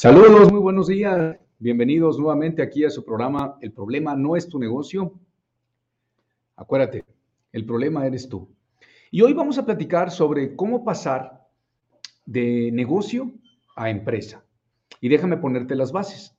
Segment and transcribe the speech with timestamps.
[0.00, 1.36] Saludos, muy buenos días.
[1.58, 5.12] Bienvenidos nuevamente aquí a su programa El problema no es tu negocio.
[6.54, 7.04] Acuérdate,
[7.50, 8.48] el problema eres tú.
[9.10, 11.48] Y hoy vamos a platicar sobre cómo pasar
[12.26, 13.32] de negocio
[13.74, 14.44] a empresa.
[15.00, 16.38] Y déjame ponerte las bases.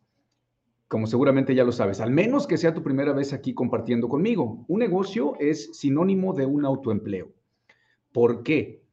[0.88, 4.64] Como seguramente ya lo sabes, al menos que sea tu primera vez aquí compartiendo conmigo.
[4.70, 7.34] Un negocio es sinónimo de un autoempleo.
[8.14, 8.86] ¿Por qué?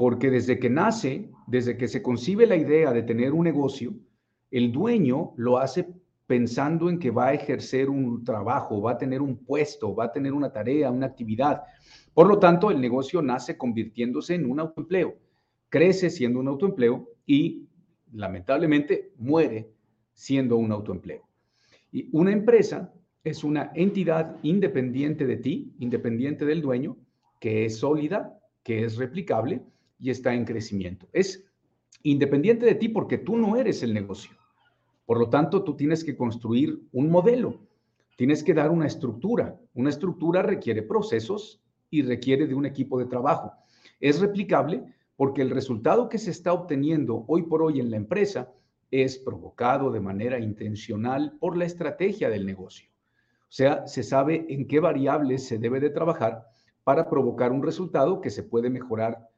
[0.00, 3.92] Porque desde que nace, desde que se concibe la idea de tener un negocio,
[4.50, 5.92] el dueño lo hace
[6.26, 10.10] pensando en que va a ejercer un trabajo, va a tener un puesto, va a
[10.10, 11.64] tener una tarea, una actividad.
[12.14, 15.18] Por lo tanto, el negocio nace convirtiéndose en un autoempleo,
[15.68, 17.68] crece siendo un autoempleo y
[18.14, 19.68] lamentablemente muere
[20.14, 21.28] siendo un autoempleo.
[21.92, 22.90] Y una empresa
[23.22, 26.96] es una entidad independiente de ti, independiente del dueño,
[27.38, 29.60] que es sólida, que es replicable
[30.00, 31.08] y está en crecimiento.
[31.12, 31.44] Es
[32.02, 34.32] independiente de ti porque tú no eres el negocio.
[35.06, 37.60] Por lo tanto, tú tienes que construir un modelo,
[38.16, 39.58] tienes que dar una estructura.
[39.74, 43.52] Una estructura requiere procesos y requiere de un equipo de trabajo.
[44.00, 44.84] Es replicable
[45.16, 48.52] porque el resultado que se está obteniendo hoy por hoy en la empresa
[48.90, 52.88] es provocado de manera intencional por la estrategia del negocio.
[53.42, 56.46] O sea, se sabe en qué variables se debe de trabajar
[56.84, 59.29] para provocar un resultado que se puede mejorar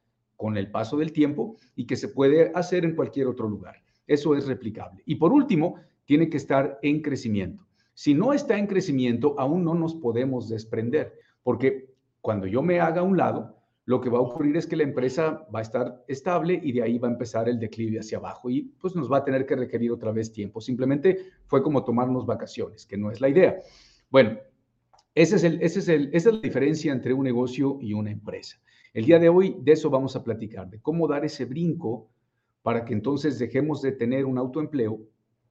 [0.42, 3.76] con el paso del tiempo y que se puede hacer en cualquier otro lugar.
[4.08, 5.00] Eso es replicable.
[5.06, 7.64] Y por último, tiene que estar en crecimiento.
[7.94, 11.12] Si no está en crecimiento, aún no nos podemos desprender,
[11.44, 14.74] porque cuando yo me haga a un lado, lo que va a ocurrir es que
[14.74, 18.18] la empresa va a estar estable y de ahí va a empezar el declive hacia
[18.18, 20.60] abajo y pues nos va a tener que requerir otra vez tiempo.
[20.60, 23.60] Simplemente fue como tomarnos vacaciones, que no es la idea.
[24.10, 24.40] Bueno,
[25.14, 28.10] ese es el, ese es el, esa es la diferencia entre un negocio y una
[28.10, 28.58] empresa.
[28.94, 32.10] El día de hoy de eso vamos a platicar, de cómo dar ese brinco
[32.62, 35.00] para que entonces dejemos de tener un autoempleo,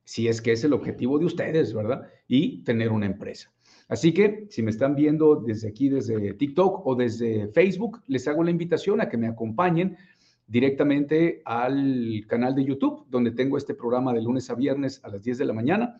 [0.03, 2.07] si es que es el objetivo de ustedes, ¿verdad?
[2.27, 3.51] Y tener una empresa.
[3.87, 8.43] Así que si me están viendo desde aquí, desde TikTok o desde Facebook, les hago
[8.43, 9.97] la invitación a que me acompañen
[10.45, 15.23] directamente al canal de YouTube, donde tengo este programa de lunes a viernes a las
[15.23, 15.99] 10 de la mañana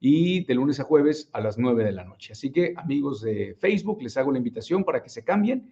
[0.00, 2.32] y de lunes a jueves a las 9 de la noche.
[2.32, 5.70] Así que amigos de Facebook, les hago la invitación para que se cambien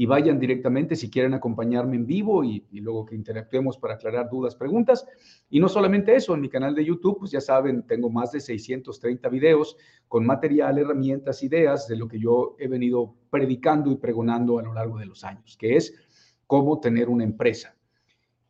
[0.00, 4.54] y vayan directamente si quieren acompañarme en vivo y, luego que interactuemos para aclarar dudas,
[4.54, 5.04] preguntas.
[5.50, 8.38] Y no solamente eso, en mi canal de YouTube, pues ya saben, tengo más de
[8.38, 9.76] 630 videos
[10.06, 14.72] con material, herramientas, ideas de lo que yo he venido predicando y pregonando a lo
[14.72, 15.92] largo de los años, que es
[16.46, 17.74] cómo tener una empresa.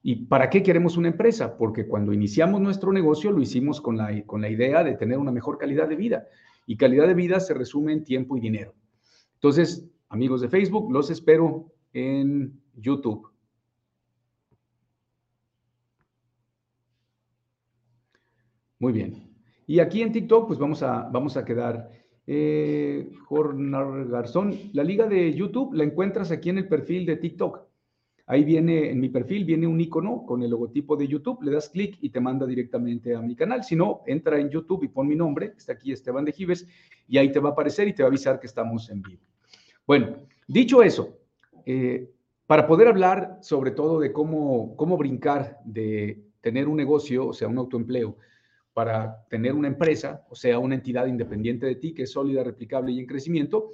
[0.02, 1.56] ¿Y para qué queremos una empresa?
[1.56, 5.32] Porque cuando iniciamos nuestro negocio lo hicimos con la, con la idea de tener una
[5.32, 6.26] mejor calidad de vida.
[6.67, 8.75] Y calidad de vida se resume en tiempo y dinero.
[9.37, 13.28] Entonces, Amigos de Facebook, los espero en YouTube.
[18.78, 19.28] Muy bien.
[19.66, 21.90] Y aquí en TikTok, pues vamos a, vamos a quedar.
[22.31, 27.60] Eh, Jornar Garzón, la liga de YouTube la encuentras aquí en el perfil de TikTok.
[28.26, 31.70] Ahí viene, en mi perfil, viene un icono con el logotipo de YouTube, le das
[31.70, 33.64] clic y te manda directamente a mi canal.
[33.64, 36.69] Si no, entra en YouTube y pon mi nombre, está aquí Esteban de Gives,
[37.08, 39.22] y ahí te va a aparecer y te va a avisar que estamos en vivo.
[39.88, 41.19] Bueno, dicho eso,
[41.64, 42.12] eh,
[42.46, 47.49] para poder hablar sobre todo de cómo, cómo brincar de tener un negocio, o sea,
[47.49, 48.19] un autoempleo,
[48.75, 52.93] para tener una empresa, o sea, una entidad independiente de ti que es sólida, replicable
[52.93, 53.70] y en crecimiento,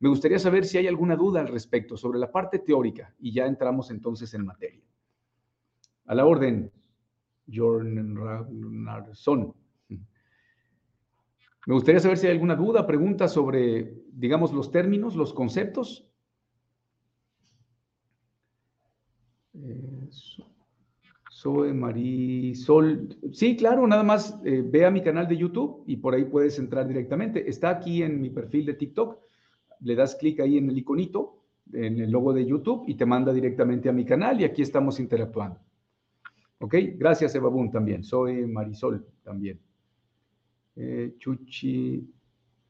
[0.00, 3.44] me gustaría saber si hay alguna duda al respecto sobre la parte teórica y ya
[3.44, 4.86] entramos entonces en materia.
[6.06, 6.72] A la orden,
[9.12, 9.54] Son.
[11.68, 16.08] Me gustaría saber si hay alguna duda, pregunta sobre, digamos, los términos, los conceptos.
[21.28, 23.18] Soy Marisol.
[23.32, 26.58] Sí, claro, nada más eh, ve a mi canal de YouTube y por ahí puedes
[26.58, 27.50] entrar directamente.
[27.50, 29.18] Está aquí en mi perfil de TikTok.
[29.80, 31.44] Le das clic ahí en el iconito,
[31.74, 34.98] en el logo de YouTube y te manda directamente a mi canal y aquí estamos
[35.00, 35.60] interactuando.
[36.60, 36.74] ¿Ok?
[36.94, 38.02] Gracias, Eva también.
[38.02, 39.67] Soy Marisol también.
[40.80, 42.08] Eh, Chuchi,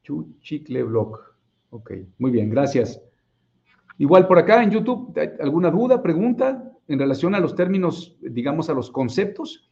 [0.03, 1.21] Chuchicleblog.
[1.69, 3.03] Ok, muy bien, gracias.
[3.99, 8.73] Igual por acá en YouTube, ¿alguna duda, pregunta en relación a los términos, digamos, a
[8.73, 9.71] los conceptos?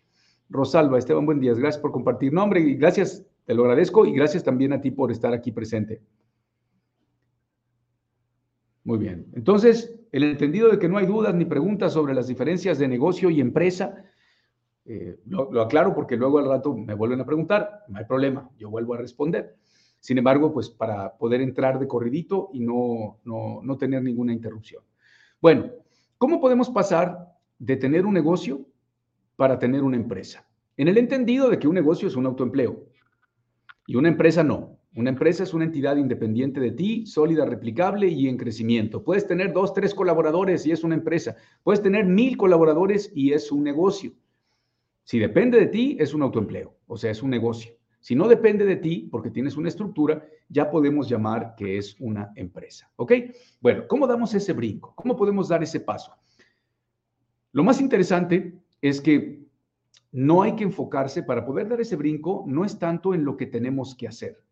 [0.50, 1.54] Rosalba, Esteban, buen día.
[1.54, 5.10] Gracias por compartir nombre y gracias, te lo agradezco y gracias también a ti por
[5.10, 6.02] estar aquí presente.
[8.84, 9.28] Muy bien.
[9.34, 13.30] Entonces, el entendido de que no hay dudas ni preguntas sobre las diferencias de negocio
[13.30, 14.04] y empresa,
[14.88, 18.70] eh, lo, aclaro porque luego al rato me vuelven a preguntar, no hay problema, yo
[18.70, 19.56] vuelvo a responder.
[20.00, 24.82] Sin embargo, pues para poder entrar de corridito y no, no, no tener ninguna interrupción.
[25.40, 25.70] Bueno,
[26.18, 28.60] ¿cómo podemos pasar de tener un negocio
[29.34, 30.46] para tener una empresa?
[30.76, 32.86] En el entendido de que un negocio es un autoempleo
[33.86, 34.78] y una empresa no.
[34.94, 39.04] Una empresa es una entidad independiente de ti, sólida, replicable y en crecimiento.
[39.04, 41.36] Puedes tener dos, tres colaboradores y es una empresa.
[41.62, 44.12] Puedes tener mil colaboradores y es un negocio.
[45.06, 47.72] Si depende de ti, es un autoempleo, o sea, es un negocio.
[48.00, 52.32] Si no depende de ti, porque tienes una estructura, ya podemos llamar que es una
[52.34, 52.90] empresa.
[52.96, 53.12] ¿Ok?
[53.60, 54.94] Bueno, ¿cómo damos ese brinco?
[54.96, 56.12] ¿Cómo podemos dar ese paso?
[57.52, 59.46] Lo más interesante es que
[60.10, 63.46] no hay que enfocarse para poder dar ese brinco, no es tanto en lo que
[63.46, 64.42] tenemos que hacer.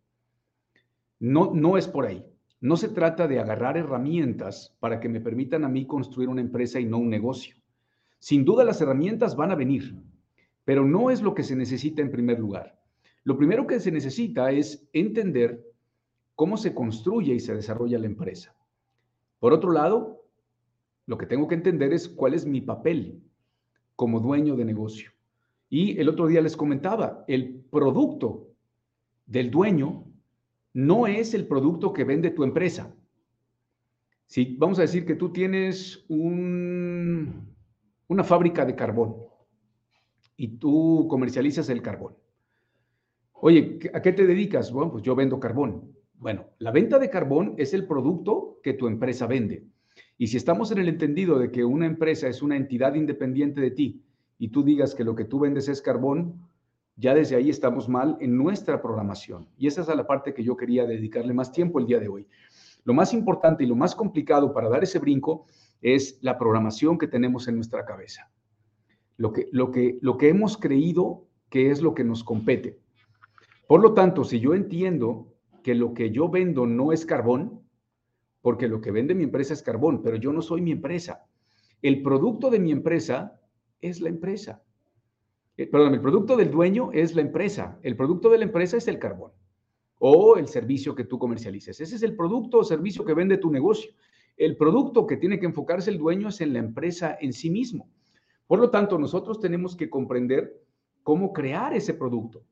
[1.19, 2.25] No, no es por ahí.
[2.61, 6.79] No se trata de agarrar herramientas para que me permitan a mí construir una empresa
[6.79, 7.57] y no un negocio.
[8.19, 9.93] Sin duda las herramientas van a venir,
[10.65, 12.77] pero no es lo que se necesita en primer lugar.
[13.23, 15.63] Lo primero que se necesita es entender
[16.35, 18.55] cómo se construye y se desarrolla la empresa.
[19.39, 20.25] Por otro lado,
[21.05, 23.21] lo que tengo que entender es cuál es mi papel
[23.95, 25.11] como dueño de negocio.
[25.69, 28.47] Y el otro día les comentaba, el producto
[29.25, 30.05] del dueño
[30.73, 32.93] no es el producto que vende tu empresa.
[34.27, 37.55] Si vamos a decir que tú tienes un,
[38.07, 39.15] una fábrica de carbón
[40.37, 42.15] y tú comercializas el carbón.
[43.33, 44.71] Oye, ¿a qué te dedicas?
[44.71, 45.91] Bueno, pues yo vendo carbón.
[46.17, 49.67] Bueno, la venta de carbón es el producto que tu empresa vende.
[50.17, 53.71] Y si estamos en el entendido de que una empresa es una entidad independiente de
[53.71, 54.01] ti
[54.39, 56.41] y tú digas que lo que tú vendes es carbón,
[56.95, 59.47] ya desde ahí estamos mal en nuestra programación.
[59.57, 62.27] Y esa es la parte que yo quería dedicarle más tiempo el día de hoy.
[62.85, 65.45] Lo más importante y lo más complicado para dar ese brinco
[65.81, 68.31] es la programación que tenemos en nuestra cabeza.
[69.17, 72.79] Lo que, lo que, lo que hemos creído que es lo que nos compete.
[73.67, 75.33] Por lo tanto, si yo entiendo
[75.63, 77.61] que lo que yo vendo no es carbón,
[78.41, 81.25] porque lo que vende mi empresa es carbón, pero yo no soy mi empresa.
[81.81, 83.39] El producto de mi empresa
[83.81, 84.63] es la empresa.
[85.57, 88.87] Eh, perdón, el producto del dueño es la empresa, el producto de la empresa es
[88.87, 89.31] el carbón
[89.99, 91.79] o el servicio que tú comercialices.
[91.79, 93.91] Ese es el producto o servicio que vende tu negocio.
[94.37, 97.89] El producto que tiene que enfocarse el dueño es en la empresa en sí mismo.
[98.47, 100.61] Por lo tanto, nosotros tenemos que comprender
[101.03, 102.43] cómo crear ese producto,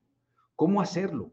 [0.56, 1.32] cómo hacerlo,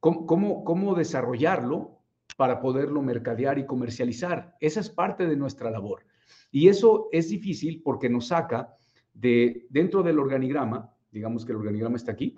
[0.00, 1.98] cómo, cómo, desarrollarlo
[2.36, 4.56] para poderlo mercadear y comercializar.
[4.60, 6.04] Esa es parte de nuestra labor.
[6.50, 8.76] Y eso es difícil porque nos saca
[9.12, 12.36] de dentro del organigrama digamos que el organigrama está aquí,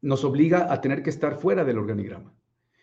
[0.00, 2.34] nos obliga a tener que estar fuera del organigrama.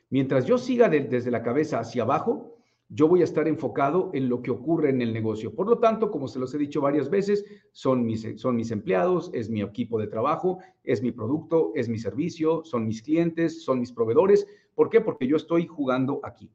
[0.10, 2.55] Mientras yo siga desde la cabeza hacia abajo,
[2.89, 5.54] yo voy a estar enfocado en lo que ocurre en el negocio.
[5.54, 9.32] Por lo tanto, como se los he dicho varias veces, son mis, son mis empleados,
[9.34, 13.80] es mi equipo de trabajo, es mi producto, es mi servicio, son mis clientes, son
[13.80, 14.48] mis proveedores.
[14.75, 15.01] ¿Por qué?
[15.01, 16.51] Porque yo estoy jugando aquí.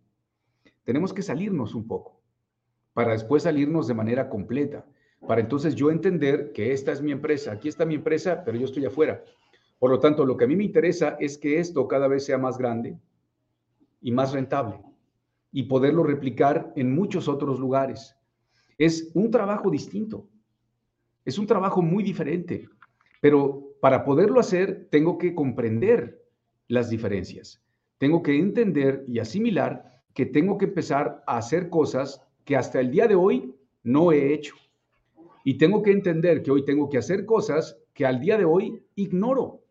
[0.84, 2.20] Tenemos que salirnos un poco
[2.92, 4.86] para después salirnos de manera completa
[5.26, 8.64] para entonces yo entender que esta es mi empresa, aquí está mi empresa, pero yo
[8.64, 9.22] estoy afuera.
[9.78, 12.38] Por lo tanto, lo que a mí me interesa es que esto cada vez sea
[12.38, 12.98] más grande
[14.00, 14.80] y más rentable
[15.52, 18.16] y poderlo replicar en muchos otros lugares.
[18.78, 20.28] Es un trabajo distinto,
[21.24, 22.68] es un trabajo muy diferente,
[23.20, 26.24] pero para poderlo hacer tengo que comprender
[26.68, 27.62] las diferencias,
[27.98, 32.90] tengo que entender y asimilar que tengo que empezar a hacer cosas que hasta el
[32.90, 34.54] día de hoy no he hecho.
[35.44, 38.82] Y tengo que entender que hoy tengo que hacer cosas que al día de hoy
[38.94, 39.62] ignoro.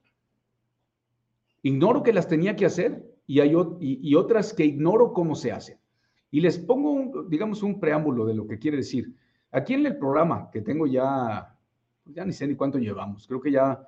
[1.62, 5.78] Ignoro que las tenía que hacer y hay y, otras que ignoro cómo se hacen.
[6.32, 9.14] Y les pongo, digamos, un preámbulo de lo que quiere decir.
[9.52, 11.56] Aquí en el programa, que tengo ya,
[12.06, 13.88] ya ni sé ni cuánto llevamos, creo que ya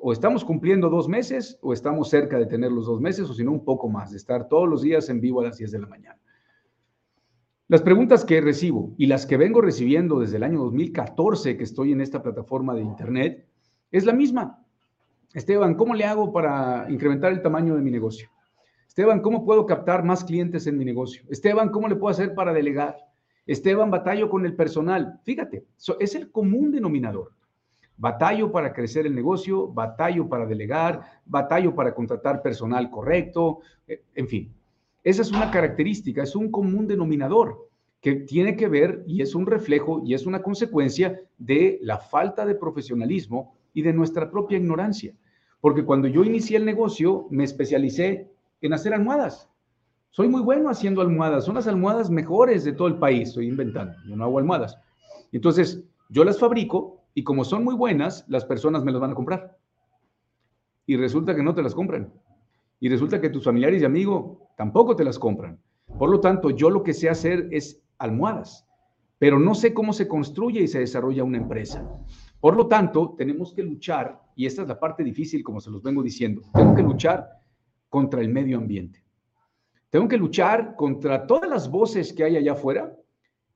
[0.00, 3.42] o estamos cumpliendo dos meses o estamos cerca de tener los dos meses o si
[3.42, 5.78] no un poco más, de estar todos los días en vivo a las 10 de
[5.80, 6.20] la mañana.
[7.66, 11.90] Las preguntas que recibo y las que vengo recibiendo desde el año 2014 que estoy
[11.90, 13.48] en esta plataforma de Internet
[13.90, 14.64] es la misma.
[15.34, 18.30] Esteban, ¿cómo le hago para incrementar el tamaño de mi negocio?
[18.96, 21.22] Esteban, ¿cómo puedo captar más clientes en mi negocio?
[21.28, 22.96] Esteban, ¿cómo le puedo hacer para delegar?
[23.46, 25.20] Esteban, batallo con el personal.
[25.22, 25.66] Fíjate,
[26.00, 27.32] es el común denominador.
[27.98, 34.28] Batallo para crecer el negocio, batallo para delegar, batallo para contratar personal correcto, eh, en
[34.28, 34.54] fin.
[35.04, 37.68] Esa es una característica, es un común denominador
[38.00, 42.46] que tiene que ver y es un reflejo y es una consecuencia de la falta
[42.46, 45.12] de profesionalismo y de nuestra propia ignorancia.
[45.60, 49.48] Porque cuando yo inicié el negocio, me especialicé en hacer almohadas.
[50.10, 53.94] Soy muy bueno haciendo almohadas, son las almohadas mejores de todo el país, estoy inventando,
[54.08, 54.78] yo no hago almohadas.
[55.32, 59.14] Entonces, yo las fabrico y como son muy buenas, las personas me las van a
[59.14, 59.58] comprar.
[60.86, 62.12] Y resulta que no te las compran
[62.80, 65.58] y resulta que tus familiares y amigos tampoco te las compran.
[65.98, 68.66] Por lo tanto, yo lo que sé hacer es almohadas,
[69.18, 71.88] pero no sé cómo se construye y se desarrolla una empresa.
[72.40, 75.82] Por lo tanto, tenemos que luchar, y esta es la parte difícil, como se los
[75.82, 77.28] vengo diciendo, tengo que luchar
[77.88, 79.02] contra el medio ambiente.
[79.90, 82.94] Tengo que luchar contra todas las voces que hay allá afuera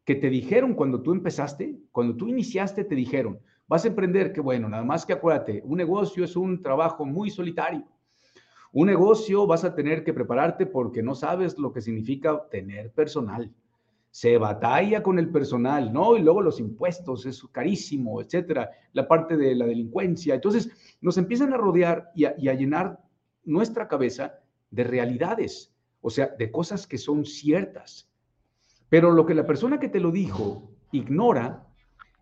[0.04, 4.40] que te dijeron cuando tú empezaste, cuando tú iniciaste, te dijeron, vas a emprender, que
[4.40, 7.86] bueno, nada más que acuérdate, un negocio es un trabajo muy solitario.
[8.72, 13.52] Un negocio vas a tener que prepararte porque no sabes lo que significa tener personal.
[14.12, 16.16] Se batalla con el personal, ¿no?
[16.16, 20.34] Y luego los impuestos, es carísimo, etcétera, la parte de la delincuencia.
[20.34, 20.70] Entonces,
[21.00, 22.98] nos empiezan a rodear y a, y llenar
[23.50, 24.40] nuestra cabeza
[24.70, 28.08] de realidades, o sea, de cosas que son ciertas.
[28.88, 31.66] Pero lo que la persona que te lo dijo ignora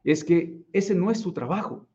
[0.05, 1.87] es que ese no es su trabajo.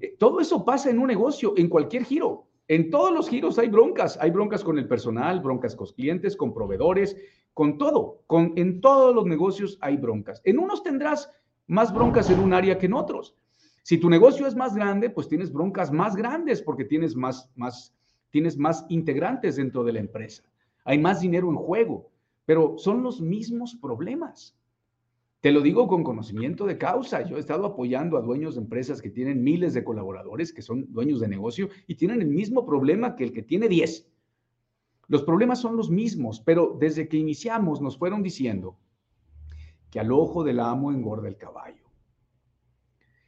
[0.00, 2.46] Eh, todo eso pasa en un negocio, en cualquier giro.
[2.68, 4.18] En todos los giros hay broncas.
[4.20, 7.16] Hay broncas con el personal, broncas con clientes, con proveedores,
[7.54, 8.22] con todo.
[8.56, 10.40] En todos los negocios hay broncas.
[10.44, 11.30] En unos tendrás
[11.66, 13.36] más broncas en un área que en otros.
[13.82, 17.94] Si tu negocio es más grande, pues tienes broncas más grandes porque tienes más, más,
[18.32, 20.42] tienes más integrantes dentro de la empresa.
[20.84, 22.10] Hay más dinero en juego,
[22.44, 24.58] pero son los mismos problemas.
[25.40, 27.22] Te lo digo con conocimiento de causa.
[27.22, 30.92] Yo he estado apoyando a dueños de empresas que tienen miles de colaboradores, que son
[30.92, 34.08] dueños de negocio y tienen el mismo problema que el que tiene 10.
[35.08, 38.78] Los problemas son los mismos, pero desde que iniciamos nos fueron diciendo
[39.90, 41.84] que al ojo del amo engorda el caballo.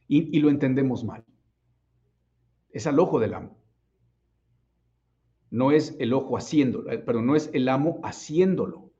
[0.09, 1.25] Y, y lo entendemos mal.
[2.71, 3.64] Es al ojo del amo.
[5.55, 8.91] No es el ojo haciéndolo, eh, pero no es el amo haciéndolo.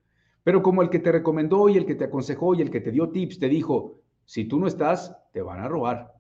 [0.45, 2.93] Pero como el que te recomendó y el que te aconsejó y el que te
[2.93, 6.13] dio tips te dijo, si tú no estás, te van a robar.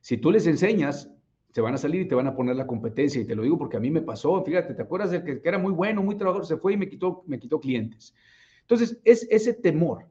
[0.00, 1.12] Si tú les enseñas,
[1.52, 3.20] te van a salir y te van a poner la competencia.
[3.20, 5.58] Y te lo digo porque a mí me pasó, fíjate, ¿te acuerdas del que, era
[5.58, 8.14] muy bueno, muy trabajador, se fue y me quitó, me quitó clientes?
[8.62, 10.08] Entonces, es ese temor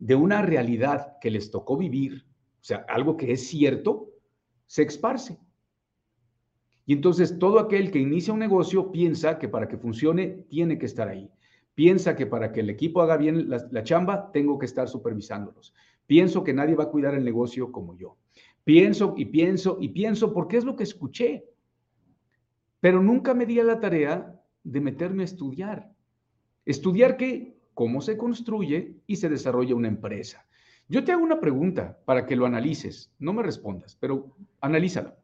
[0.00, 4.10] de una realidad que les tocó vivir, o sea, algo que es cierto,
[4.66, 5.38] se esparce.
[6.86, 10.86] Y entonces todo aquel que inicia un negocio piensa que para que funcione tiene que
[10.86, 11.30] estar ahí.
[11.74, 15.74] Piensa que para que el equipo haga bien la, chamba, tengo que estar supervisándolos.
[16.06, 18.16] Pienso que nadie va a cuidar el negocio como yo.
[18.62, 21.46] Pienso y pienso y pienso porque es lo que escuché.
[22.80, 25.90] Pero nunca me di a la tarea de meterme a estudiar.
[26.64, 30.46] Estudiar qué, cómo se construye y se desarrolla una empresa.
[30.88, 33.10] Yo te hago una pregunta para que lo analices.
[33.18, 35.16] No me respondas, pero analízalo.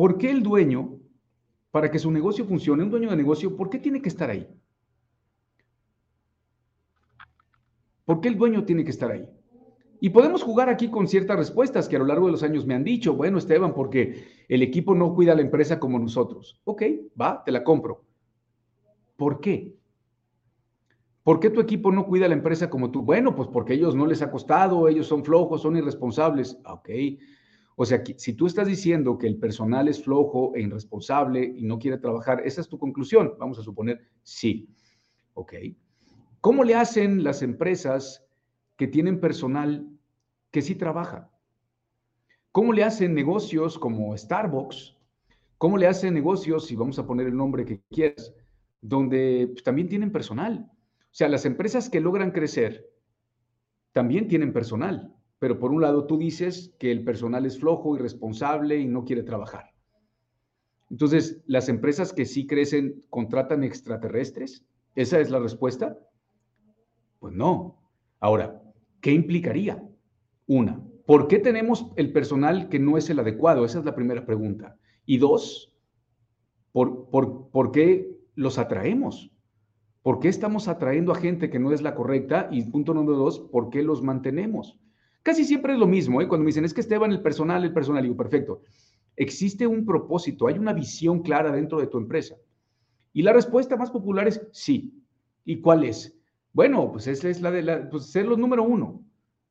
[0.00, 0.98] ¿Por qué el dueño,
[1.70, 4.48] para que su negocio funcione, un dueño de negocio, ¿por qué tiene que estar ahí?
[8.06, 9.28] ¿Por qué el dueño tiene que estar ahí?
[10.00, 12.72] Y podemos jugar aquí con ciertas respuestas que a lo largo de los años me
[12.72, 16.58] han dicho, bueno, Esteban, porque el equipo no cuida a la empresa como nosotros.
[16.64, 16.82] Ok,
[17.20, 18.02] va, te la compro.
[19.18, 19.74] ¿Por qué?
[21.22, 23.02] ¿Por qué tu equipo no cuida a la empresa como tú?
[23.02, 26.58] Bueno, pues porque ellos no les ha costado, ellos son flojos, son irresponsables.
[26.64, 26.88] Ok,
[27.82, 31.78] o sea, si tú estás diciendo que el personal es flojo e irresponsable y no
[31.78, 33.32] quiere trabajar, esa es tu conclusión.
[33.38, 34.68] Vamos a suponer sí.
[35.32, 35.54] Ok.
[36.42, 38.22] ¿Cómo le hacen las empresas
[38.76, 39.88] que tienen personal
[40.50, 41.30] que sí trabaja?
[42.52, 44.98] ¿Cómo le hacen negocios como Starbucks?
[45.56, 48.34] ¿Cómo le hacen negocios, si vamos a poner el nombre que quieras,
[48.82, 50.70] donde pues, también tienen personal?
[50.70, 52.90] O sea, las empresas que logran crecer
[53.92, 58.78] también tienen personal, pero por un lado tú dices que el personal es flojo, irresponsable
[58.78, 59.72] y no quiere trabajar.
[60.90, 64.66] Entonces, ¿las empresas que sí crecen contratan extraterrestres?
[64.94, 65.98] ¿Esa es la respuesta?
[67.20, 67.80] Pues no.
[68.20, 68.62] Ahora,
[69.00, 69.82] ¿qué implicaría?
[70.46, 73.64] Una, ¿por qué tenemos el personal que no es el adecuado?
[73.64, 74.76] Esa es la primera pregunta.
[75.06, 75.74] Y dos,
[76.72, 79.30] ¿por, por, qué los atraemos?
[80.02, 82.48] ¿Por qué estamos atrayendo a gente que no es la correcta?
[82.50, 84.78] Y punto número dos, ¿por qué los mantenemos?
[85.22, 86.28] Casi siempre es lo mismo, ¿eh?
[86.28, 88.62] cuando me dicen, es que Esteban, el personal, el personal, digo, perfecto.
[89.16, 92.36] Existe un propósito, hay una visión clara dentro de tu empresa.
[93.12, 94.94] Y la respuesta más popular es sí.
[95.44, 96.16] ¿Y cuál es?
[96.52, 99.04] Bueno, pues esa es la de la, pues ser los número uno.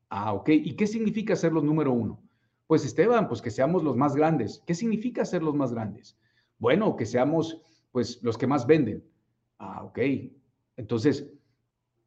[0.08, 0.48] Ah, ok.
[0.48, 2.22] ¿Y qué significa ser los número uno?
[2.66, 4.62] Pues Esteban, pues que seamos los más grandes.
[4.66, 6.18] ¿Qué significa ser los más grandes?
[6.58, 7.60] Bueno, que seamos
[7.92, 9.04] pues los que más venden.
[9.58, 9.98] Ah, ok.
[10.76, 11.30] Entonces,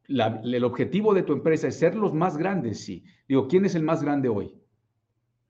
[0.08, 3.04] el objetivo de tu empresa es ser los más grandes, sí.
[3.28, 4.54] Digo, ¿quién es el más grande hoy?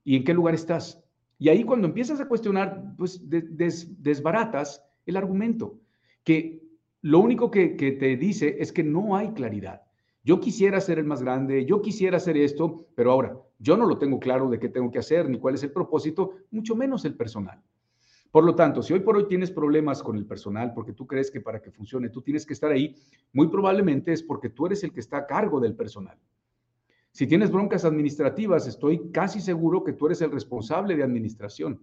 [0.03, 1.03] ¿Y en qué lugar estás?
[1.37, 5.79] Y ahí cuando empiezas a cuestionar, pues desbaratas el argumento,
[6.23, 6.63] que
[7.01, 9.81] lo único que, te dice es que no hay claridad.
[10.23, 13.97] Yo quisiera ser el más grande, yo quisiera hacer esto, pero ahora yo no lo
[13.97, 17.15] tengo claro de qué tengo que hacer ni cuál es el propósito, mucho menos el
[17.15, 17.61] personal.
[18.35, 21.31] Por lo tanto, si hoy por hoy tienes problemas con el personal porque tú crees
[21.31, 22.93] que para que funcione tú tienes que estar ahí,
[23.31, 26.17] muy probablemente es porque tú eres el que está a cargo del personal.
[27.13, 31.79] Si tienes broncas administrativas, estoy casi seguro que tú eres el responsable de administración.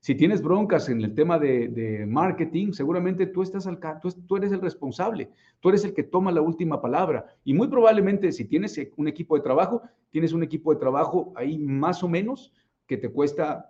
[0.00, 4.50] Si tienes broncas en el tema de, marketing, seguramente tú, estás al, tú, tú eres
[4.50, 5.28] el responsable,
[5.60, 7.26] tú eres el que toma la última palabra.
[7.44, 11.58] Y muy probablemente si tienes un equipo de trabajo, tienes un equipo de trabajo ahí
[11.58, 12.50] más o menos
[12.86, 13.68] que te cuesta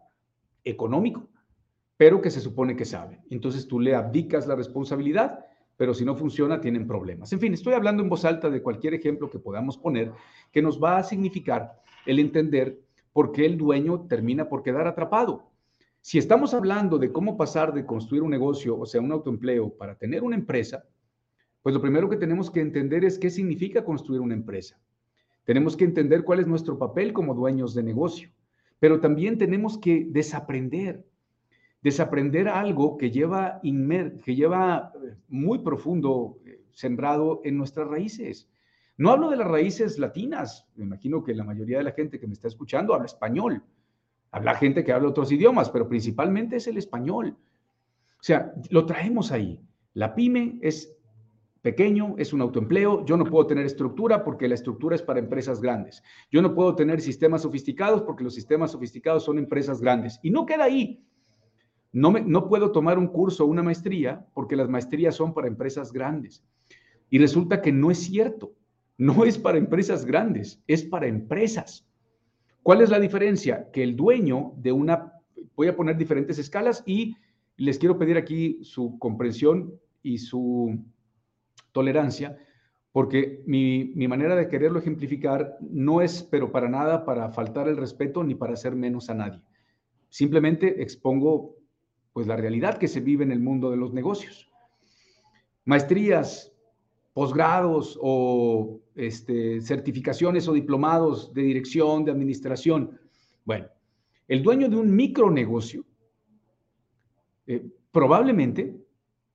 [0.63, 1.29] económico,
[2.03, 3.21] pero que se supone que sabe.
[3.31, 7.33] Entonces tú le abdicas la responsabilidad, pero si no funciona, tienen problemas.
[7.33, 10.11] En fin, estoy hablando en voz alta de cualquier ejemplo que podamos poner
[10.51, 12.81] que nos va a significar el entender
[13.13, 15.53] por qué el dueño termina por quedar atrapado.
[16.01, 19.95] Si estamos hablando de cómo pasar de construir un negocio, o sea, un autoempleo, para
[19.95, 20.85] tener una empresa,
[21.63, 24.77] pues lo primero que tenemos que entender es qué significa construir una empresa.
[25.45, 28.29] Tenemos que entender cuál es nuestro papel como dueños de negocio,
[28.81, 31.07] pero también tenemos que desaprender,
[31.83, 38.49] desaprender algo que lleva, que lleva eh, muy profundo eh, sembrado en nuestras raíces.
[38.97, 42.27] No hablo de las raíces latinas, me imagino que la mayoría de la gente que
[42.27, 43.63] me está escuchando habla español,
[44.33, 47.37] Habla gente que habla otros idiomas, pero principalmente es el español.
[48.19, 49.61] O sea, lo traemos ahí.
[49.93, 50.97] La pyme es
[51.61, 55.61] pequeño, es un autoempleo, yo no puedo tener estructura porque la estructura es para empresas
[55.61, 56.03] grandes.
[56.31, 60.19] Yo no puedo tener sistemas sofisticados porque los sistemas sofisticados son empresas grandes.
[60.23, 61.05] Y no queda ahí.
[61.93, 65.49] No, me, no puedo tomar un curso o una maestría porque las maestrías son para
[65.49, 66.45] empresas grandes.
[67.11, 68.55] Y resulta que no es cierto.
[68.99, 71.87] No es para empresas grandes, es para empresas.
[72.63, 73.69] ¿Cuál es la diferencia?
[73.73, 75.13] Que el dueño de una,
[75.57, 77.17] voy a poner diferentes escalas y
[77.57, 80.79] les quiero pedir aquí su comprensión y su
[81.73, 82.39] tolerancia,
[82.93, 88.23] porque mi, manera de quererlo ejemplificar no es, pero para nada, para faltar el respeto
[88.23, 89.41] ni para hacer menos a nadie.
[90.09, 91.57] Simplemente expongo
[92.13, 94.51] pues la realidad que se vive en el mundo de los negocios.
[95.65, 96.53] Maestrías,
[97.13, 102.99] posgrados o este, certificaciones o diplomados de dirección, de administración.
[103.45, 103.67] Bueno,
[104.29, 105.85] el dueño de un micronegocio
[107.47, 108.77] eh, probablemente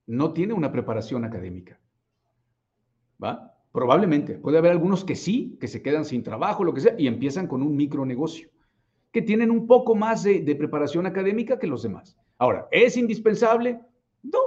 [0.06, 1.78] no tiene una preparación académica.
[3.22, 3.54] ¿Va?
[3.72, 4.34] Probablemente.
[4.34, 7.46] Puede haber algunos que sí, que se quedan sin trabajo, lo que sea, y empiezan
[7.46, 8.50] con un micronegocio,
[9.12, 12.16] que tienen un poco más de, de preparación académica que los demás.
[12.38, 13.80] Ahora, ¿es indispensable?
[14.22, 14.38] No,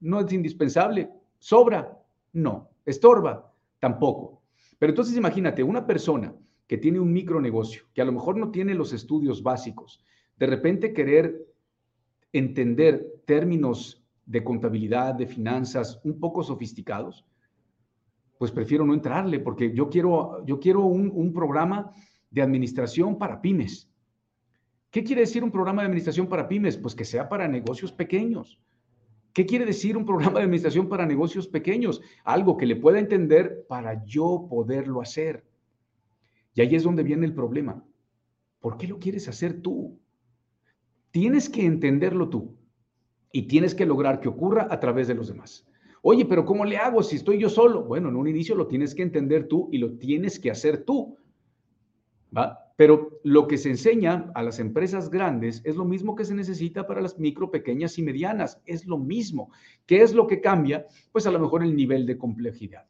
[0.00, 1.10] no es indispensable.
[1.38, 2.00] ¿Sobra?
[2.32, 2.70] No.
[2.86, 3.52] ¿Estorba?
[3.78, 4.42] Tampoco.
[4.78, 6.34] Pero entonces imagínate, una persona
[6.66, 10.04] que tiene un micronegocio, que a lo mejor no tiene los estudios básicos,
[10.36, 11.46] de repente querer
[12.32, 17.26] entender términos de contabilidad, de finanzas un poco sofisticados,
[18.38, 21.92] pues prefiero no entrarle porque yo quiero, yo quiero un, un programa
[22.30, 23.89] de administración para pymes.
[24.90, 26.76] ¿Qué quiere decir un programa de administración para pymes?
[26.76, 28.58] Pues que sea para negocios pequeños,
[29.32, 32.02] ¿Qué quiere decir un programa de administración para negocios pequeños?
[32.24, 35.44] Algo que le pueda entender para yo poderlo hacer.
[36.54, 37.84] Y ahí es donde viene el problema.
[38.58, 39.98] ¿Por qué lo quieres hacer tú?
[41.12, 42.56] Tienes que entenderlo tú
[43.32, 45.66] y tienes que lograr que ocurra a través de los demás.
[46.02, 47.84] Oye, pero ¿cómo le hago si estoy yo solo?
[47.84, 51.16] Bueno, en un inicio lo tienes que entender tú y lo tienes que hacer tú.
[52.76, 56.86] Pero lo que se enseña a las empresas grandes es lo mismo que se necesita
[56.86, 58.62] para las micro, pequeñas y medianas.
[58.64, 59.50] Es lo mismo.
[59.84, 60.86] ¿Qué es lo que cambia?
[61.12, 62.86] Pues a lo mejor el nivel de complejidad.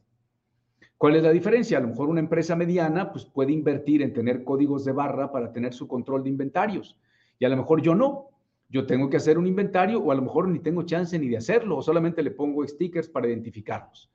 [0.97, 1.79] ¿Cuál es la diferencia?
[1.79, 5.51] A lo mejor una empresa mediana pues puede invertir en tener códigos de barra para
[5.51, 6.97] tener su control de inventarios.
[7.39, 8.29] Y a lo mejor yo no.
[8.69, 11.39] Yo tengo que hacer un inventario o a lo mejor ni tengo chance ni de
[11.39, 14.13] hacerlo o solamente le pongo stickers para identificarlos.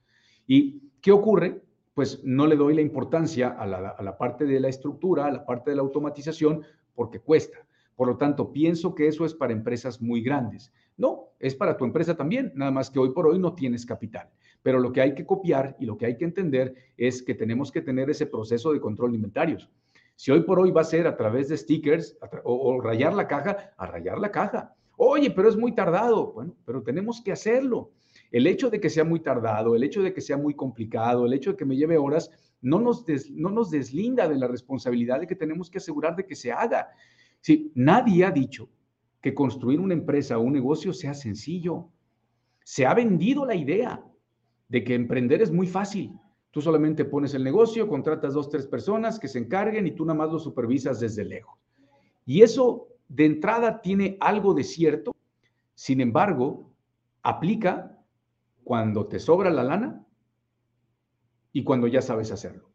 [0.47, 1.61] ¿Y qué ocurre?
[1.95, 5.71] Pues no le doy la importancia a la, parte de la estructura, a la parte
[5.71, 6.61] de la automatización,
[6.93, 7.65] porque cuesta.
[7.95, 10.73] Por lo tanto, pienso que eso es para empresas muy grandes.
[10.97, 14.29] No, es para tu empresa también, nada más que hoy por hoy no tienes capital.
[14.61, 17.71] Pero lo que hay que copiar y lo que hay que entender es que tenemos
[17.71, 19.71] que tener ese proceso de control de inventarios.
[20.17, 23.73] Si hoy por hoy va a ser a través de stickers o rayar la caja,
[23.77, 24.75] a rayar la caja.
[24.97, 26.33] Oye, pero es muy tardado.
[26.33, 27.91] Bueno, pero tenemos que hacerlo.
[28.35, 31.31] El hecho de que sea muy tardado, el hecho de que sea muy complicado, el
[31.31, 35.27] hecho de que me lleve horas, no nos, no nos deslinda de la responsabilidad de
[35.27, 36.89] que tenemos que asegurar de que se haga.
[37.39, 38.67] Sí, nadie ha dicho
[39.21, 41.87] que construir una empresa o un negocio sea sencillo.
[42.61, 44.03] Se ha vendido la idea
[44.67, 46.11] de que emprender es muy fácil.
[46.51, 50.17] Tú solamente pones el negocio, contratas dos, tres personas que se encarguen y tú nada
[50.17, 51.57] más lo supervisas desde lejos.
[52.25, 55.15] Y eso de entrada tiene algo de cierto,
[55.73, 56.69] sin embargo,
[57.23, 57.94] aplica
[58.65, 60.03] cuando te sobra la lana
[61.53, 62.67] y cuando ya sabes hacerlo.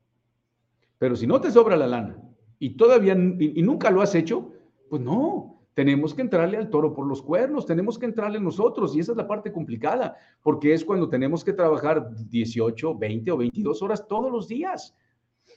[0.98, 2.16] Pero si no te sobra la lana
[2.60, 4.52] y todavía y, nunca lo has hecho,
[4.88, 9.00] pues no, tenemos que entrarle al toro por los cuernos, tenemos que entrarle nosotros y
[9.00, 13.82] esa es la parte complicada, porque es cuando tenemos que trabajar 18, 20 o 22
[13.82, 14.96] horas todos los días.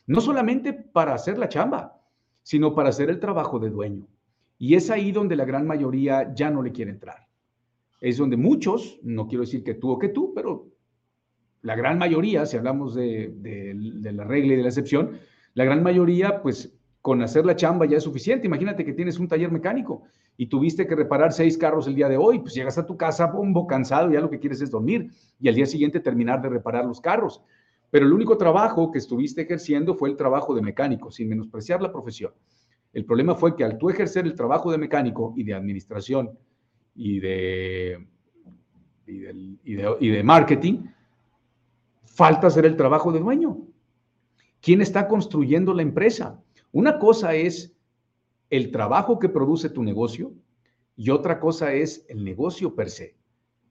[0.08, 2.02] no solamente para hacer la chamba,
[2.42, 4.08] sino para hacer el trabajo de dueño.
[4.58, 7.28] Y es ahí donde la gran mayoría ya no le quiere entrar.
[8.04, 10.68] Es donde muchos, no quiero decir que tú o que tú, pero
[11.62, 13.34] la gran mayoría, si hablamos de,
[14.04, 15.20] la regla y de la excepción,
[15.54, 18.46] la gran mayoría, pues con hacer la chamba ya es suficiente.
[18.46, 20.04] Imagínate que tienes un taller mecánico
[20.36, 23.28] y tuviste que reparar seis carros el día de hoy, pues llegas a tu casa
[23.28, 26.84] bombo, cansado, ya lo que quieres es dormir y al día siguiente terminar de reparar
[26.84, 27.42] los carros.
[27.90, 31.94] Pero el único trabajo que estuviste ejerciendo fue el trabajo de mecánico, sin menospreciar la
[31.94, 32.34] profesión.
[32.92, 36.38] El problema fue que al tú ejercer el trabajo de mecánico y de administración
[36.96, 38.08] y de,
[39.06, 40.86] y de, y de marketing,
[42.06, 43.58] falta hacer el trabajo de dueño.
[44.62, 46.42] ¿Quién está construyendo la empresa?
[46.72, 47.76] Una cosa es
[48.50, 50.34] el trabajo que produce tu negocio
[50.96, 53.18] y otra cosa es el negocio per se.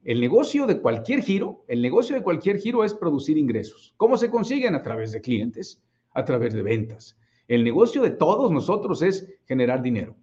[0.05, 3.95] El negocio de cualquier giro, el negocio de cualquier giro es producir ingresos.
[3.97, 4.75] ¿Cómo se consiguen?
[4.75, 5.81] A través de clientes,
[6.13, 7.17] a través de ventas.
[7.47, 10.17] El negocio de todos nosotros es generar dinero.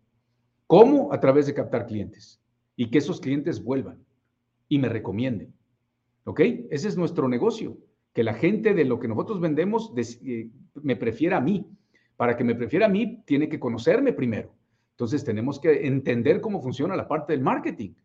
[0.68, 1.14] ¿Cómo?
[1.14, 2.40] A través de captar clientes
[2.80, 4.00] y que esos clientes vuelvan
[4.70, 5.54] y me recomienden.
[6.24, 6.40] ¿Ok?
[6.70, 7.78] Ese es nuestro negocio.
[8.14, 11.70] Que la gente de lo que nosotros vendemos eh, me prefiera a mí
[12.16, 14.56] para que me prefiera a mí, tiene que conocerme primero.
[14.92, 17.96] Entonces tenemos que entender cómo funciona la parte del marketing.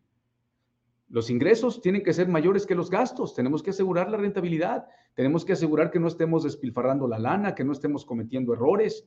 [1.09, 3.33] Los ingresos tienen que ser mayores que los gastos.
[3.33, 4.89] Tenemos que asegurar la rentabilidad.
[5.15, 9.07] Tenemos que asegurar que no estemos despilfarrando la lana, que no estemos cometiendo errores.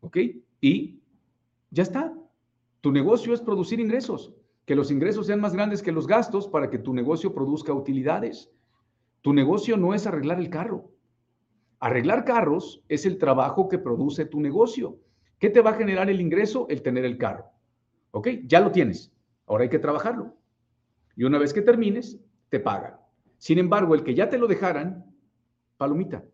[0.00, 0.18] ¿Ok?
[0.60, 1.00] Y
[1.70, 2.14] ya está.
[2.82, 4.34] Tu negocio es producir ingresos.
[4.64, 8.50] Que los ingresos sean más grandes que los gastos para que tu negocio produzca utilidades.
[9.20, 10.90] Tu negocio no es arreglar el carro.
[11.80, 14.98] Arreglar carros es el trabajo que produce tu negocio.
[15.38, 16.66] ¿Qué te va a generar el ingreso?
[16.68, 17.46] El tener el carro.
[18.12, 18.28] ¿Ok?
[18.44, 19.12] Ya lo tienes.
[19.46, 20.34] Ahora hay que trabajarlo.
[21.16, 22.96] Y una vez que termines, te pagan.
[23.38, 25.04] Sin embargo, el que ya te lo dejaran,
[25.76, 26.24] palomita.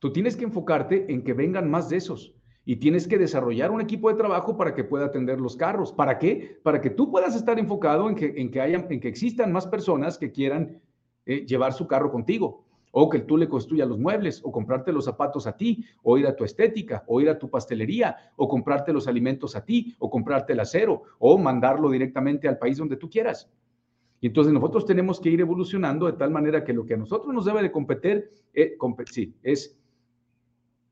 [0.00, 2.34] Tú tienes que enfocarte en que vengan más de esos.
[2.64, 5.92] Y tienes que desarrollar un equipo de trabajo para que pueda atender los carros.
[5.92, 6.58] ¿Para qué?
[6.62, 10.16] Para que tú puedas estar enfocado en que, en que, en que existan más personas
[10.16, 10.80] que quieran
[11.26, 12.64] eh, llevar su carro contigo
[12.96, 16.28] o que tú le construyas los muebles, o comprarte los zapatos a ti, o ir
[16.28, 20.08] a tu estética, o ir a tu pastelería, o comprarte los alimentos a ti, o
[20.08, 23.50] comprarte el acero, o mandarlo directamente al país donde tú quieras.
[24.20, 27.34] Y entonces nosotros tenemos que ir evolucionando de tal manera que lo que a nosotros
[27.34, 28.76] nos debe de competir, eh,
[29.10, 29.76] sí, es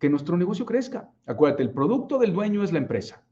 [0.02, 1.08] que nuestro negocio crezca.
[1.26, 3.24] Acuérdate, el producto del dueño es la empresa.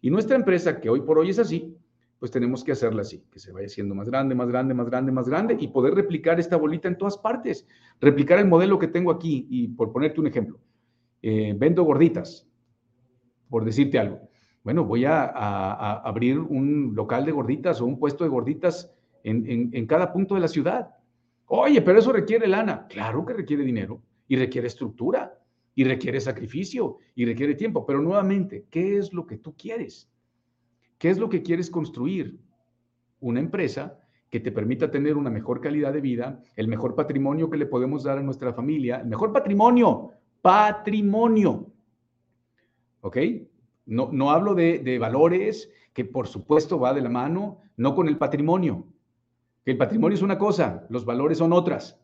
[0.00, 1.76] Y nuestra empresa, que hoy por hoy es así,
[2.18, 5.12] pues tenemos que hacerla así, que se vaya haciendo más grande, más grande, más grande,
[5.12, 7.68] más grande y poder replicar esta bolita en todas partes.
[8.00, 10.58] Replicar el modelo que tengo aquí y por ponerte un ejemplo,
[11.20, 12.48] eh, vendo gorditas,
[13.50, 14.22] por decirte algo.
[14.64, 15.26] Bueno, voy a,
[15.96, 18.90] abrir un local de gorditas o un puesto de gorditas
[19.22, 20.94] en, en cada punto de la ciudad.
[21.44, 22.86] Oye, pero eso requiere lana.
[22.88, 25.39] Claro que requiere dinero y requiere estructura
[25.74, 27.86] y requiere sacrificio y requiere tiempo.
[27.86, 30.10] Pero nuevamente, ¿qué es lo que tú quieres?
[30.98, 32.38] ¿Qué es lo que quieres construir?
[33.20, 37.58] Una empresa que te permita tener una mejor calidad de vida, el mejor patrimonio que
[37.58, 41.72] le podemos dar a nuestra familia, el mejor patrimonio, patrimonio.
[43.00, 43.16] ¿Ok?
[43.86, 48.08] No, no hablo de, de valores, que por supuesto va de la mano, no con
[48.08, 48.86] el patrimonio.
[49.64, 52.00] Que el patrimonio es una cosa, los valores son otras.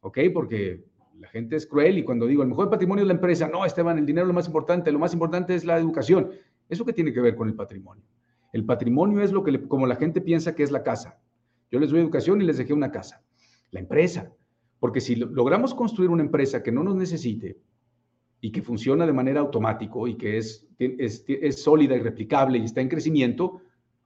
[0.00, 0.18] ¿Ok?
[0.34, 0.84] Porque
[1.18, 3.98] la gente es cruel y cuando digo el mejor patrimonio es la empresa, no, Esteban,
[3.98, 6.30] el dinero es lo más importante, lo más importante es la educación.
[6.68, 8.04] ¿Eso qué tiene que ver con el patrimonio?
[8.52, 11.18] El patrimonio es lo que, como la gente piensa que es la casa.
[11.70, 13.22] Yo les doy educación y les dejé una casa.
[13.70, 14.32] La empresa.
[14.78, 17.58] Porque si logramos construir una empresa que no nos necesite
[18.40, 22.80] y que funciona de manera automática y que es, es, sólida y replicable y está
[22.80, 23.60] en crecimiento,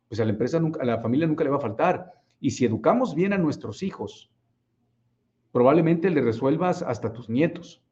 [0.09, 2.13] pues a la empresa, nunca, a la familia nunca le va a faltar.
[2.41, 4.31] Y si educamos bien a nuestros hijos,
[5.53, 7.83] probablemente le resuelvas hasta tus nietos.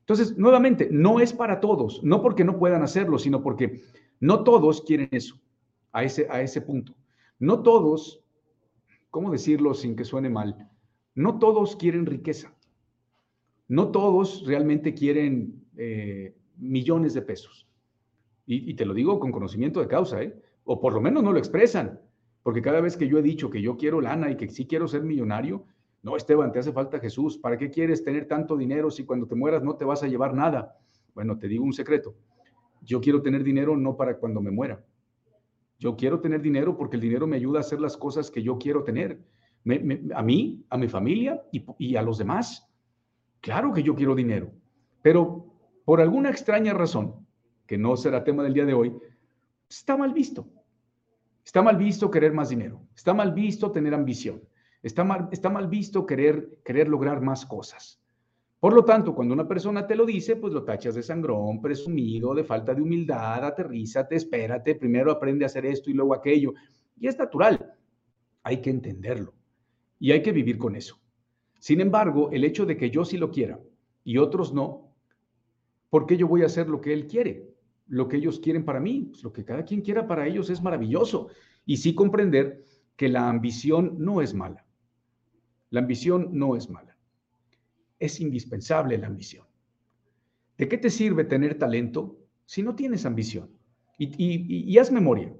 [0.00, 3.82] Entonces, nuevamente, no es para todos, no porque no puedan hacerlo, sino porque
[4.18, 5.40] no todos quieren eso
[5.92, 6.94] a ese, a ese punto.
[7.38, 8.22] No todos,
[9.10, 10.68] ¿cómo decirlo sin que suene mal?
[11.14, 12.52] No todos quieren riqueza.
[13.68, 17.66] No todos realmente quieren eh, millones de pesos.
[18.46, 20.36] Y, te lo digo con conocimiento de causa, ¿eh?
[20.64, 22.00] O por lo menos no lo expresan.
[22.42, 24.88] Porque cada vez que yo he dicho que yo quiero lana y que sí quiero
[24.88, 25.66] ser millonario,
[26.02, 27.36] no, Esteban, te hace falta Jesús.
[27.36, 30.34] ¿Para qué quieres tener tanto dinero si cuando te mueras no te vas a llevar
[30.34, 30.78] nada?
[31.14, 32.14] Bueno, te digo un secreto.
[32.80, 34.82] Yo quiero tener dinero no para cuando me muera.
[35.78, 38.58] Yo quiero tener dinero porque el dinero me ayuda a hacer las cosas que yo
[38.58, 39.20] quiero tener.
[40.14, 42.66] a mí, a mi familia y, a los demás.
[43.40, 44.52] Claro que yo quiero dinero,
[45.02, 45.46] pero
[45.84, 47.26] por alguna extraña razón,
[47.66, 48.94] que no será tema del día de hoy,
[49.68, 50.46] está mal visto.
[51.44, 52.82] Está mal visto querer más dinero.
[52.94, 54.42] Está mal visto tener ambición.
[54.82, 58.00] Está mal, está mal visto querer, querer lograr más cosas.
[58.60, 62.34] Por lo tanto, cuando una persona te lo dice, pues lo tachas de sangrón, presumido,
[62.34, 66.52] de falta de humildad, aterrízate, espérate, primero aprende a hacer esto y luego aquello.
[66.98, 67.74] Y es natural,
[68.42, 69.32] hay que entenderlo
[69.98, 71.00] y hay que vivir con eso.
[71.58, 73.58] Sin embargo, el hecho de que yo sí lo quiera
[74.04, 74.94] y otros no,
[75.88, 77.48] ¿por qué yo voy a hacer lo que él quiere?
[77.86, 80.62] Lo que ellos quieren para mí, pues lo que cada quien quiera para ellos es
[80.62, 81.28] maravilloso.
[81.64, 82.64] Y sí comprender
[82.96, 84.66] que la ambición no es mala.
[85.70, 86.90] La ambición no es mala
[88.00, 89.44] es indispensable la ambición.
[90.56, 93.50] ¿De qué te sirve tener talento si no tienes ambición?
[93.98, 95.32] Y, haz memoria.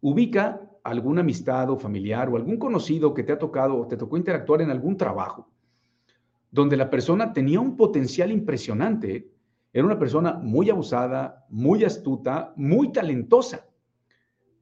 [0.00, 4.16] Ubica alguna amistad o familiar o algún conocido que te ha tocado o te tocó
[4.16, 5.50] interactuar en algún trabajo
[6.48, 9.30] donde la persona tenía un potencial impresionante,
[9.72, 13.66] era una persona muy abusada, muy astuta, muy talentosa,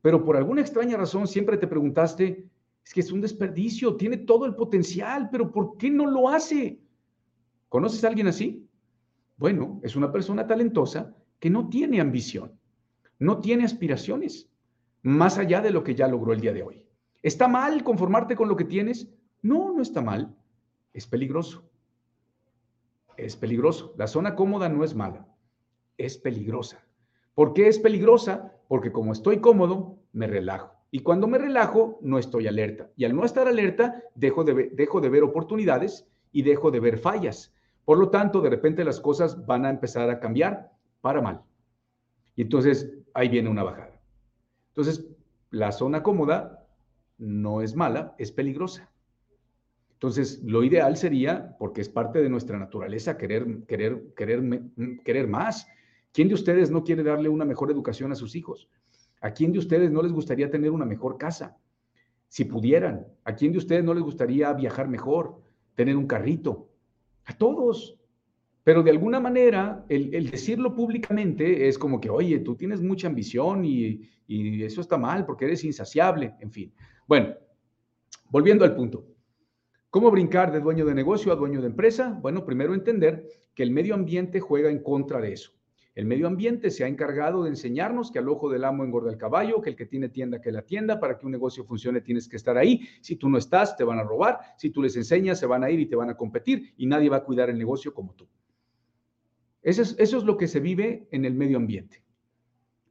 [0.01, 2.49] pero por alguna extraña razón siempre te preguntaste,
[2.85, 6.81] es que es un desperdicio, tiene todo el potencial, pero ¿por qué no lo hace?
[7.69, 8.69] ¿Conoces a alguien así?
[9.37, 12.59] Bueno, es una persona talentosa que no tiene ambición,
[13.19, 14.51] no tiene aspiraciones,
[15.03, 16.87] más allá de lo que ya logró el día de hoy.
[17.23, 19.09] ¿Está mal conformarte con lo que tienes?
[19.41, 20.37] No, no está mal.
[20.93, 21.69] Es peligroso.
[23.17, 23.95] Es peligroso.
[23.97, 25.27] La zona cómoda no es mala,
[25.97, 26.87] es peligrosa.
[27.35, 28.53] ¿Por qué es peligrosa?
[28.69, 30.74] Porque como estoy cómodo, me relajo.
[30.95, 32.89] Y cuando me relajo, no estoy alerta.
[32.95, 36.99] Y al no estar alerta, dejo de, dejo de ver oportunidades y dejo de ver
[36.99, 37.53] fallas.
[37.85, 41.43] Por lo tanto, de repente las cosas van a empezar a cambiar para mal.
[42.37, 44.01] Y entonces ahí viene una bajada.
[44.69, 45.05] Entonces,
[45.51, 46.65] la zona cómoda
[47.19, 48.89] no es mala, es peligrosa.
[49.95, 54.63] Entonces, lo ideal sería, porque es parte de nuestra naturaleza, querer, querer, querer,
[55.05, 55.67] querer más.
[56.13, 58.69] ¿Quién de ustedes no quiere darle una mejor educación a sus hijos?
[59.25, 61.57] ¿A quién de ustedes no les gustaría tener una mejor casa?
[62.29, 63.07] Si pudieran.
[63.25, 65.41] ¿A quién de ustedes no les gustaría viajar mejor,
[65.75, 66.69] tener un carrito,
[67.25, 67.99] a todos.
[68.63, 73.65] Pero de alguna manera, el, decirlo públicamente es como que, oye, tú tienes mucha ambición
[73.65, 76.75] y, eso está mal porque eres insaciable, en fin.
[77.09, 77.35] Bueno,
[78.29, 79.07] volviendo al punto.
[79.89, 82.19] ¿Cómo brincar de dueño de negocio a dueño de empresa?
[82.21, 85.53] Bueno, primero entender que el medio ambiente juega en contra de eso.
[85.95, 89.17] El medio ambiente se ha encargado de enseñarnos que al ojo del amo engorda el
[89.17, 92.29] caballo, que el que tiene tienda que la tienda, para que un negocio funcione tienes
[92.29, 92.89] que estar ahí.
[93.01, 94.41] Si tú no estás, te van a robar.
[94.57, 97.09] Si tú les enseñas, se van a ir y te van a competir y nadie
[97.09, 98.27] va a cuidar el negocio como tú.
[99.63, 102.03] Eso es, lo que se vive en el medio ambiente.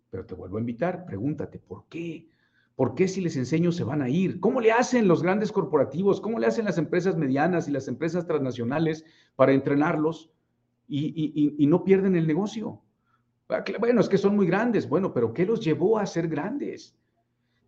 [0.10, 2.30] Pero te vuelvo a invitar, pregúntate, ¿por qué?
[2.76, 4.39] ¿Por qué si les enseño se van a ir?
[4.39, 6.22] ¿Cómo le hacen los grandes corporativos?
[6.22, 9.04] ¿Cómo le hacen las empresas medianas y las empresas transnacionales
[9.36, 10.32] para entrenarlos
[10.88, 12.82] y no pierden el negocio?
[13.49, 14.88] Ah, bueno, es que son muy grandes.
[14.88, 16.95] Bueno, pero ¿qué los llevó a ser grandes?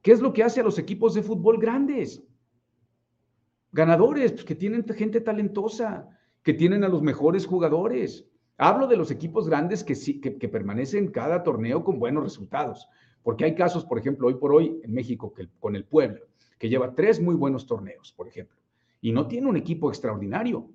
[0.01, 2.23] ¿Qué es lo que hace a los equipos de fútbol grandes?
[3.71, 6.07] Ganadores, pues que tienen gente talentosa,
[6.43, 8.25] que tienen a los mejores jugadores.
[8.57, 12.87] Hablo de los equipos grandes que, sí, que, permanecen cada torneo con buenos resultados.
[13.21, 16.21] Porque hay casos, por ejemplo, hoy por hoy en México, con el Puebla,
[16.57, 18.57] que lleva tres muy buenos torneos, por ejemplo,
[19.01, 20.69] y no tiene un equipo extraordinario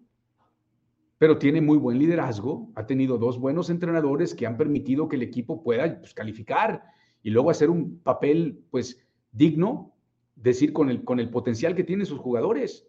[1.21, 5.23] pero tiene muy buen liderazgo, ha tenido dos buenos entrenadores que han permitido que el
[5.23, 6.83] equipo pueda pues, calificar
[7.23, 9.95] y luego hacer un papel pues digno,
[10.35, 12.89] decir con el, con el potencial que tienen sus jugadores.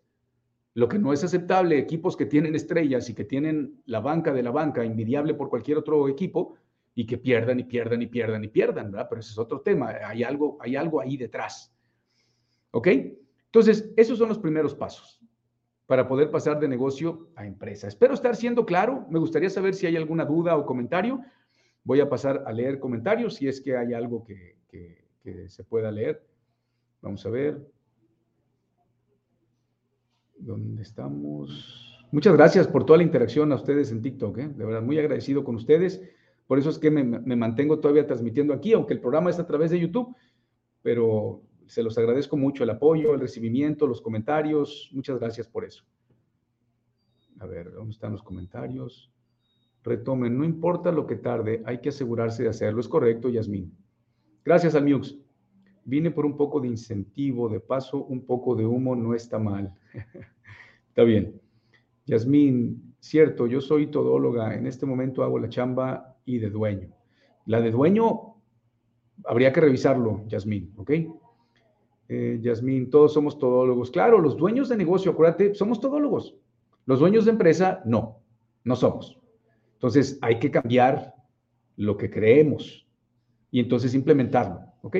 [0.75, 4.43] Lo que no es aceptable, equipos que tienen estrellas y que tienen la banca de
[4.43, 6.55] la banca envidiable por cualquier otro equipo
[6.95, 9.07] y que pierdan y pierdan y pierdan y pierdan, ¿verdad?
[9.09, 11.75] Pero ese es otro tema, hay algo, hay algo ahí detrás.
[12.71, 12.87] ¿Ok?
[13.47, 15.21] Entonces, esos son los primeros pasos
[15.91, 17.85] para poder pasar de negocio a empresa.
[17.85, 19.05] Espero estar siendo claro.
[19.09, 21.21] Me gustaría saber si hay alguna duda o comentario.
[21.83, 24.55] Voy a pasar a leer comentarios si es que hay algo que,
[25.49, 26.25] se pueda leer.
[27.01, 27.69] Vamos a ver.
[30.37, 32.07] ¿Dónde estamos?
[32.13, 34.37] Muchas gracias por toda la interacción a ustedes en TikTok.
[34.37, 34.47] ¿eh?
[34.47, 36.01] De verdad, muy agradecido con ustedes.
[36.47, 39.71] Por eso es que me mantengo todavía transmitiendo aquí, aunque el programa es a través
[39.71, 40.15] de YouTube,
[40.81, 44.89] pero se los agradezco mucho el apoyo, el recibimiento, los comentarios.
[44.91, 45.85] Muchas gracias por eso.
[47.39, 49.09] A ver, ¿dónde están los comentarios?
[49.81, 52.81] Retomen, no importa lo que tarde, hay que asegurarse de hacerlo.
[52.81, 53.73] Es correcto, Yasmín.
[54.43, 55.17] Gracias, Almiux.
[55.85, 59.73] Vine por un poco de incentivo, de paso, un poco de humo no está mal.
[60.89, 61.39] está bien.
[62.05, 64.55] Yasmín, cierto, yo soy todóloga.
[64.55, 66.89] En este momento hago la chamba y de dueño.
[67.45, 68.35] La de dueño
[69.23, 70.91] habría que revisarlo, Yasmín, ¿ok?
[72.13, 73.89] Eh, Yasmín, todos somos todólogos.
[73.89, 76.35] Claro, los dueños de negocio, acuérdate, somos todólogos.
[76.85, 78.19] Los dueños de empresa, no,
[78.65, 79.17] no somos.
[79.75, 81.15] Entonces, hay que cambiar
[81.77, 82.85] lo que creemos
[83.49, 84.97] y entonces implementarlo, ¿ok?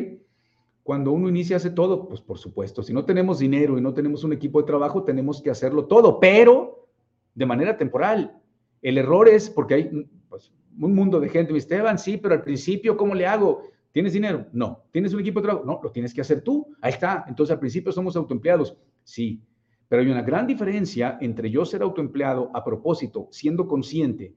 [0.84, 4.24] Cuando uno inicia hace todo, pues por supuesto, si no tenemos dinero y no tenemos
[4.24, 6.88] un equipo de trabajo, tenemos que hacerlo todo, pero
[7.36, 8.40] de manera temporal.
[8.82, 11.56] El error es porque hay pues, un mundo de gente.
[11.58, 13.64] Esteban, sí, pero al principio, ¿cómo le hago?
[13.92, 14.48] ¿Tienes dinero?
[14.54, 14.84] No.
[14.92, 15.66] ¿Tienes un equipo de trabajo?
[15.66, 16.76] No, lo tienes que hacer tú.
[16.82, 17.26] Ahí está.
[17.28, 18.78] Entonces, al principio somos autoempleados.
[19.04, 19.42] Sí.
[19.90, 24.34] Pero hay una gran diferencia entre yo ser autoempleado a propósito, siendo consciente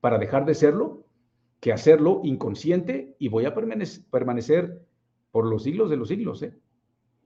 [0.00, 1.04] para dejar de serlo,
[1.60, 4.82] que hacerlo inconsciente y voy a permanecer
[5.30, 6.54] por los siglos de los siglos, ¿eh?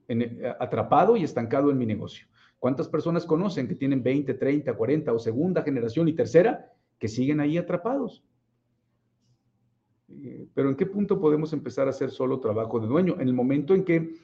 [0.07, 2.27] Eh, atrapado y estancado en mi negocio.
[2.59, 7.39] ¿Cuántas personas conocen que tienen 20, 30, 40 o segunda generación y tercera que siguen
[7.39, 8.23] ahí atrapados?
[10.23, 13.15] Eh, pero ¿en qué punto podemos empezar a hacer solo trabajo de dueño?
[13.19, 14.15] En el momento en que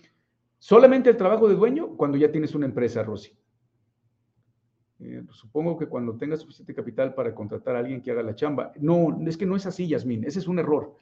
[0.60, 3.32] solamente el trabajo de dueño, cuando ya tienes una empresa, Rosy.
[5.00, 8.74] Eh, supongo que cuando tengas suficiente capital para contratar a alguien que haga la chamba.
[8.80, 10.96] No, es que no es así, Yasmín, ese es un error.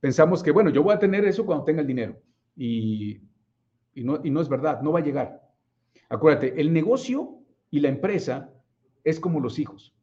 [0.00, 2.20] Pensamos que, bueno, yo voy a tener eso cuando tenga el dinero.
[2.56, 3.20] Y,
[3.94, 5.40] y, no, y no es verdad, no va a llegar.
[6.08, 7.38] Acuérdate, el negocio
[7.70, 8.52] y la empresa
[9.04, 9.94] es como los hijos.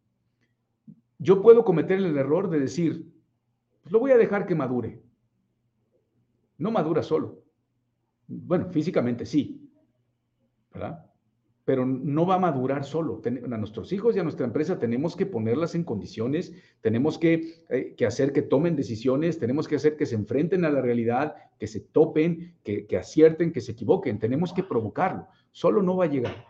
[1.19, 3.05] Yo puedo cometer el error de decir,
[3.81, 5.01] pues lo voy a dejar que madure.
[6.57, 7.43] No madura solo.
[8.27, 9.71] Bueno, físicamente sí.
[11.65, 13.21] Pero no va a madurar solo.
[13.25, 17.95] A nuestros hijos y a nuestra empresa tenemos que ponerlas en condiciones, tenemos que, eh,
[17.95, 21.67] que hacer que tomen decisiones, tenemos que hacer que se enfrenten a la realidad, que
[21.67, 24.19] se topen, que, que acierten, que se equivoquen.
[24.19, 26.45] Tenemos que provocarlo solo no va a llegar.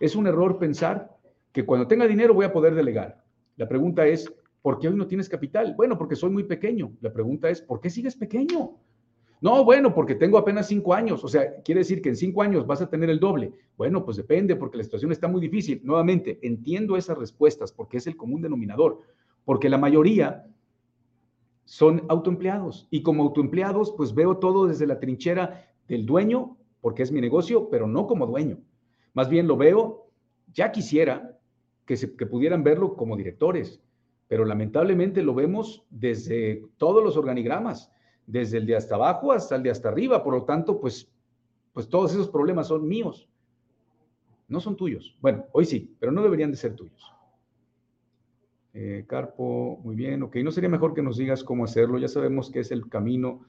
[0.00, 1.16] Es un error pensar
[1.52, 3.22] que cuando tenga dinero voy a poder delegar.
[3.56, 4.32] La pregunta es,
[4.66, 5.74] ¿por qué hoy no tienes capital?
[5.76, 6.90] Bueno, porque soy muy pequeño.
[7.00, 8.72] La pregunta es, ¿por qué sigues pequeño?
[9.40, 11.22] No, bueno, porque tengo apenas cinco años.
[11.22, 13.52] O sea, quiere decir que en cinco años vas a tener el doble.
[13.76, 15.82] Bueno, pues depende, porque la situación está muy difícil.
[15.84, 19.02] Nuevamente, entiendo esas respuestas porque es el común denominador.
[19.44, 20.44] Porque la mayoría
[21.64, 22.88] son autoempleados.
[22.90, 27.68] Y como autoempleados, pues veo todo desde la trinchera del dueño porque es mi negocio,
[27.70, 28.58] pero no como dueño.
[29.14, 30.08] Más bien lo veo,
[30.52, 31.38] ya quisiera
[31.84, 33.80] que, se, que pudieran verlo como directores,
[34.28, 37.90] pero lamentablemente lo vemos desde todos los organigramas,
[38.26, 41.10] desde el de hasta abajo hasta el de hasta arriba, por lo tanto, pues,
[41.72, 43.28] pues todos esos problemas son míos,
[44.48, 45.16] no son tuyos.
[45.20, 47.12] Bueno, hoy sí, pero no deberían de ser tuyos.
[48.74, 51.98] Eh, Carpo, muy bien, ok, ¿no sería mejor que nos digas cómo hacerlo?
[51.98, 53.46] Ya sabemos que es el camino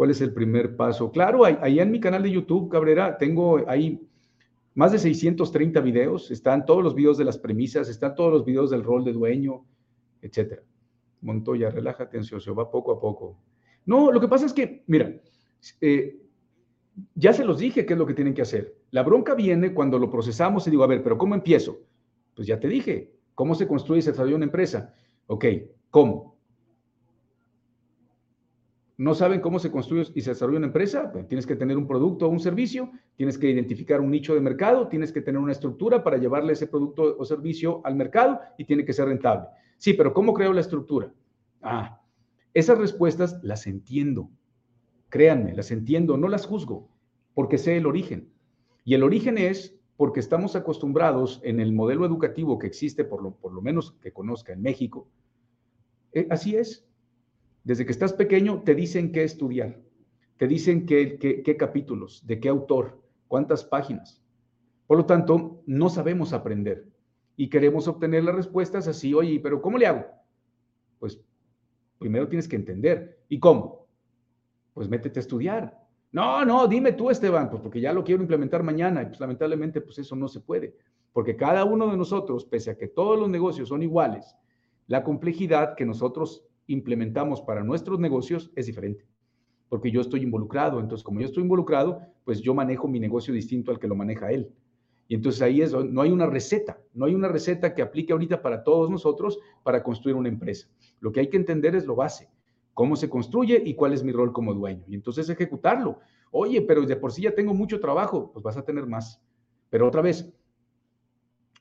[0.00, 1.10] ¿Cuál es el primer paso?
[1.10, 4.00] Claro, ahí en mi canal de YouTube, Cabrera, tengo ahí
[4.74, 8.70] más de 630 videos, están todos los videos de las premisas, están todos los videos
[8.70, 9.66] del rol de dueño,
[10.22, 10.62] etcétera.
[11.22, 13.38] Montoya, relájate, ansioso, va poco a poco.
[13.86, 15.12] No, lo que pasa es que, mira,
[15.80, 16.20] eh,
[17.14, 18.76] ya se los dije qué es lo que tienen que hacer.
[18.90, 21.80] La bronca viene cuando lo procesamos y digo, a ver, pero ¿cómo empiezo?
[22.34, 24.94] Pues ya te dije, ¿cómo se construye y se desarrolla una empresa?
[25.26, 25.44] Ok,
[25.90, 26.30] ¿cómo?
[29.00, 31.86] no saben cómo se construye y se desarrolla una empresa, pues tienes que tener un
[31.86, 35.52] producto o un servicio, tienes que identificar un nicho de mercado, tienes que tener una
[35.52, 39.46] estructura para llevarle ese producto o servicio al mercado y tiene que ser rentable.
[39.80, 41.10] Sí, pero ¿cómo creo la estructura?
[41.62, 42.02] Ah,
[42.52, 44.30] esas respuestas las entiendo.
[45.08, 46.90] Créanme, las entiendo, no las juzgo,
[47.32, 48.30] porque sé el origen.
[48.84, 53.36] Y el origen es porque estamos acostumbrados en el modelo educativo que existe, por lo,
[53.36, 55.08] por lo menos que conozca en México.
[56.12, 56.86] Eh, así es,
[57.64, 59.80] desde que estás pequeño te dicen qué estudiar,
[60.36, 64.22] te dicen qué, qué, capítulos, de qué autor, cuántas páginas.
[64.86, 66.86] Por lo tanto, no sabemos aprender
[67.36, 70.04] y queremos obtener las respuestas así, oye, pero ¿cómo le hago?
[70.98, 71.22] Pues
[71.98, 73.24] primero tienes que entender.
[73.28, 73.86] ¿Y cómo?
[74.74, 75.80] Pues métete a estudiar.
[76.12, 79.02] No, no, dime tú, Esteban, pues porque ya lo quiero implementar mañana.
[79.02, 80.76] Y pues lamentablemente, pues eso no se puede.
[81.12, 84.36] Porque cada uno de nosotros, pese a que todos los negocios son iguales,
[84.86, 89.04] la complejidad que nosotros implementamos para nuestros negocios es diferente,
[89.68, 90.80] porque yo estoy involucrado.
[90.80, 94.30] Entonces, como yo estoy involucrado, pues yo manejo mi negocio distinto al que lo maneja
[94.30, 94.52] él.
[95.10, 98.42] Y entonces ahí es, no hay una receta, no hay una receta que aplique ahorita
[98.42, 100.68] para todos nosotros para construir una empresa.
[101.00, 102.30] Lo que hay que entender es lo base,
[102.74, 104.84] cómo se construye y cuál es mi rol como dueño.
[104.86, 105.98] Y entonces ejecutarlo.
[106.30, 109.20] Oye, pero de por sí ya tengo mucho trabajo, pues vas a tener más.
[109.68, 110.32] Pero otra vez,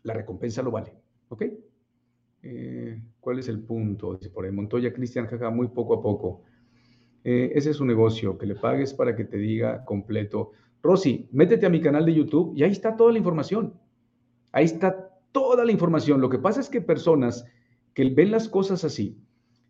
[0.04, 0.94] la recompensa lo vale.
[1.30, 1.46] ¿Ok?
[2.44, 4.14] Eh, ¿Cuál es el punto?
[4.14, 6.44] Dice por ahí, Montoya Cristian, jaja, muy poco a poco.
[7.24, 10.52] Eh, ese es su negocio, que le pagues para que te diga completo.
[10.82, 13.74] Rosy, métete a mi canal de YouTube y ahí está toda la información.
[14.52, 16.22] Ahí está toda la información.
[16.22, 17.46] Lo que pasa es que personas
[17.94, 19.18] que ven las cosas así,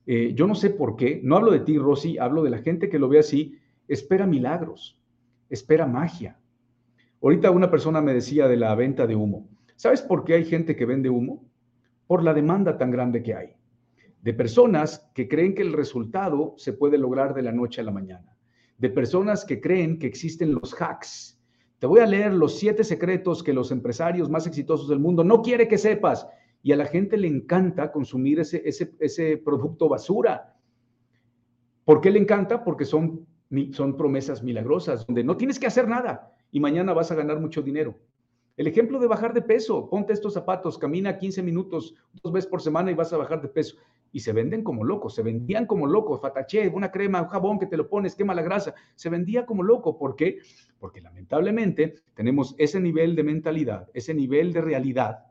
[0.05, 2.89] eh, yo no sé por qué, no hablo de ti, Rosy, hablo de la gente
[2.89, 3.57] que lo ve así,
[3.88, 4.99] espera milagros,
[5.49, 6.39] espera magia.
[7.22, 9.49] Ahorita una persona me decía de la venta de humo.
[9.76, 11.49] ¿Sabes por qué hay gente que vende humo?
[12.10, 13.49] por la demanda tan grande que hay,
[14.24, 17.91] de personas que creen que el resultado se puede lograr de la noche a la
[17.91, 18.36] mañana,
[18.80, 21.39] de personas que creen que existen los hacks.
[21.80, 25.41] Te voy a leer los siete secretos que los empresarios más exitosos del mundo no
[25.41, 26.27] quiere que sepas
[26.63, 30.55] y a la gente le encanta consumir ese, ese, ese producto basura.
[31.86, 32.63] ¿Por qué le encanta?
[32.63, 33.25] Porque son,
[33.71, 37.61] son promesas milagrosas, donde no tienes que hacer nada y mañana vas a ganar mucho
[37.61, 37.97] dinero.
[38.55, 42.61] El ejemplo de bajar de peso, ponte estos zapatos, camina 15 minutos dos veces por
[42.61, 43.77] semana y vas a bajar de peso.
[44.12, 47.68] Y se venden como locos, se vendían como locos, fataché, una crema, un jabón que
[47.68, 49.97] te lo pones, quema la grasa, se vendía como loco.
[49.97, 50.39] ¿Por qué?
[50.80, 55.26] Porque lamentablemente tenemos ese nivel de mentalidad, ese nivel de realidad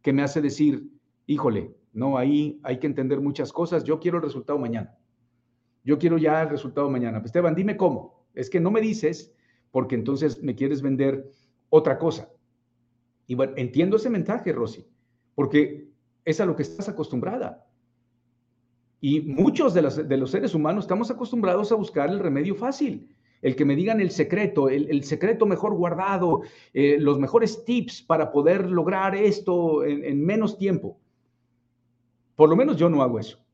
[0.00, 0.90] que me hace decir,
[1.26, 4.98] híjole, no, ahí hay que entender muchas cosas, yo quiero el resultado mañana.
[5.84, 7.22] Yo quiero ya el resultado mañana.
[7.24, 8.26] Esteban, dime cómo.
[8.34, 9.34] Es que no me dices
[9.70, 11.30] porque entonces me quieres vender
[11.68, 12.30] otra cosa.
[13.26, 14.86] Y bueno, entiendo ese mensaje, Rosy,
[15.34, 15.90] porque
[16.24, 17.66] es a lo que estás acostumbrada.
[19.06, 23.14] Y muchos de los, de los seres humanos estamos acostumbrados a buscar el remedio fácil,
[23.42, 26.40] el que me digan el secreto, el, secreto mejor guardado,
[26.72, 30.98] eh, los mejores tips para poder lograr esto en, en menos tiempo.
[32.34, 33.44] Por lo menos yo no hago eso,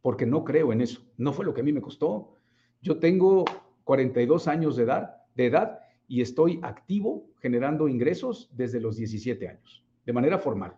[0.00, 1.02] porque no creo en eso.
[1.18, 2.32] No fue lo que a mí me costó.
[2.80, 3.44] Yo tengo
[3.84, 5.78] 42 años de edad, de edad
[6.08, 10.74] y estoy activo generando ingresos desde los 17 años, de manera formal.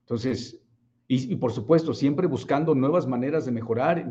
[0.00, 0.65] Entonces,
[1.08, 4.08] y, por supuesto, siempre buscando nuevas maneras de mejorar.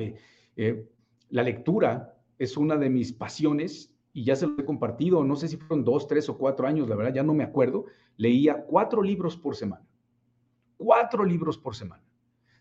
[0.55, 0.87] Eh,
[1.29, 5.49] la lectura es una de mis pasiones y ya se lo he compartido, no sé
[5.49, 7.85] si fueron dos, tres o cuatro años, la verdad ya no me acuerdo,
[8.15, 9.85] leía cuatro libros por semana.
[10.77, 12.03] Cuatro libros por semana.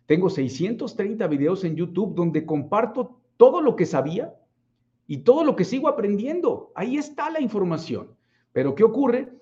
[0.06, 4.34] Tengo 630 videos en YouTube donde comparto todo lo que sabía
[5.06, 6.72] y todo lo que sigo aprendiendo.
[6.74, 8.10] Ahí está la información.
[8.52, 9.32] Pero ¿qué ocurre?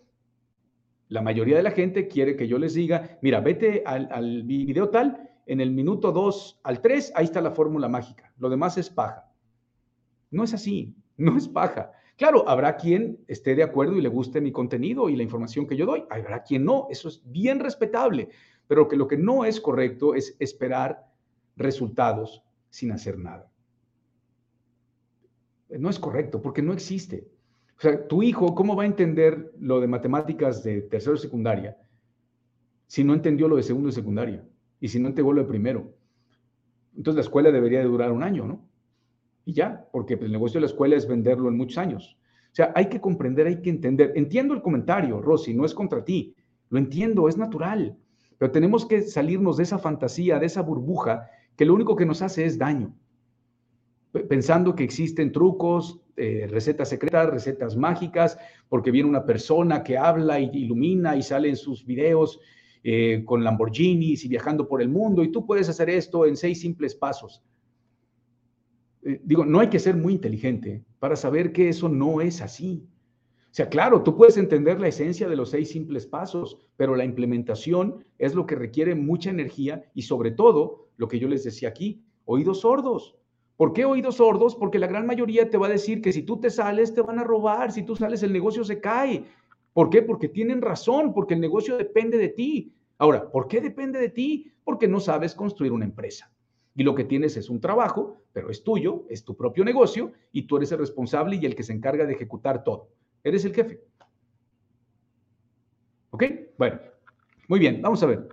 [1.12, 5.30] La mayoría de la gente quiere que yo les diga, mira, vete al, video tal,
[5.44, 8.32] en el minuto 2 al 3, ahí está la fórmula mágica.
[8.38, 9.30] Lo demás es paja.
[10.30, 11.92] No es así, no es paja.
[12.16, 15.76] Claro, habrá quien esté de acuerdo y le guste mi contenido y la información que
[15.76, 16.04] yo doy.
[16.08, 18.30] Habrá quien no, eso es bien respetable.
[18.66, 21.12] Pero que lo que no es correcto es esperar
[21.56, 23.52] resultados sin hacer nada
[25.78, 27.28] no es correcto porque no existe.
[27.82, 31.76] O sea, tu hijo, ¿cómo va a entender lo de matemáticas de tercero y secundaria
[32.86, 34.46] si no entendió lo de segundo y secundaria?
[34.78, 35.92] Y si no entendió lo de primero.
[36.96, 38.64] Entonces la escuela debería de durar un año, ¿no?
[39.44, 42.16] Y ya, porque el negocio de la escuela es venderlo en muchos años.
[42.52, 44.12] O sea, hay que comprender, hay que entender.
[44.14, 46.36] Entiendo el comentario, Rosy, no es contra ti.
[46.68, 47.98] Lo entiendo, es natural.
[48.38, 51.26] Pero tenemos que salirnos de esa fantasía, de esa burbuja,
[51.56, 52.94] que lo único que nos hace es daño
[54.28, 58.38] pensando que existen trucos, eh, recetas secretas, recetas mágicas,
[58.68, 62.40] porque viene una persona que habla y ilumina y sale en sus videos
[62.84, 66.60] eh, con Lamborghinis y viajando por el mundo y tú puedes hacer esto en seis
[66.60, 67.42] simples pasos.
[69.04, 72.86] Eh, digo, no hay que ser muy inteligente para saber que eso no es así.
[73.52, 77.04] O sea, claro, tú puedes entender la esencia de los seis simples pasos, pero la
[77.04, 81.68] implementación es lo que requiere mucha energía y sobre todo, lo que yo les decía
[81.68, 83.16] aquí, oídos sordos.
[83.62, 84.56] ¿Por qué oídos sordos?
[84.56, 87.20] Porque la gran mayoría te va a decir que si tú te sales, te van
[87.20, 89.24] a robar, si tú sales, el negocio se cae.
[89.72, 90.02] ¿Por qué?
[90.02, 92.74] Porque tienen razón, porque el negocio depende de ti.
[92.98, 94.50] Ahora, ¿por qué depende de ti?
[94.64, 96.28] Porque no sabes construir una empresa.
[96.74, 100.42] Y lo que tienes es un trabajo, pero es tuyo, es tu propio negocio y
[100.48, 102.88] tú eres el responsable y el que se encarga de ejecutar todo.
[103.22, 103.80] Eres el jefe.
[106.10, 106.24] ¿Ok?
[106.58, 106.80] Bueno,
[107.46, 108.28] muy bien, vamos a ver.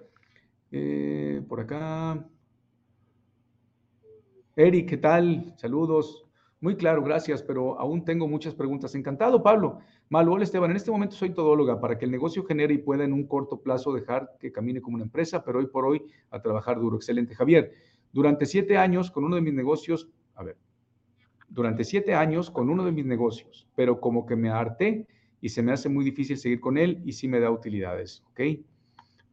[0.71, 2.27] Eh, por acá.
[4.59, 5.53] Eric, ¿qué tal?
[5.55, 6.25] Saludos.
[6.59, 8.93] Muy claro, gracias, pero aún tengo muchas preguntas.
[8.93, 9.79] Encantado, Pablo.
[10.09, 13.05] Malo, hola Esteban, en este momento soy todóloga para que el negocio genere y pueda
[13.05, 16.41] en un corto plazo dejar que camine como una empresa, pero hoy por hoy a
[16.41, 16.97] trabajar duro.
[16.97, 17.71] Excelente, Javier.
[18.11, 20.57] Durante siete años con uno de mis negocios, a ver,
[21.47, 25.07] durante siete años con uno de mis negocios, pero como que me harté
[25.39, 28.41] y se me hace muy difícil seguir con él y sí me da utilidades, ¿ok?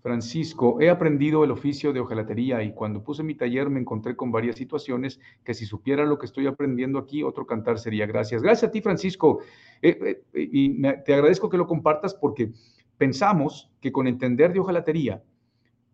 [0.07, 4.31] Francisco, he aprendido el oficio de hojalatería y cuando puse mi taller me encontré con
[4.31, 8.41] varias situaciones que si supiera lo que estoy aprendiendo aquí, otro cantar sería gracias.
[8.41, 9.41] Gracias a ti, Francisco.
[9.83, 12.53] Eh, eh, y te agradezco que lo compartas porque
[12.97, 15.25] pensamos que con entender de hojalatería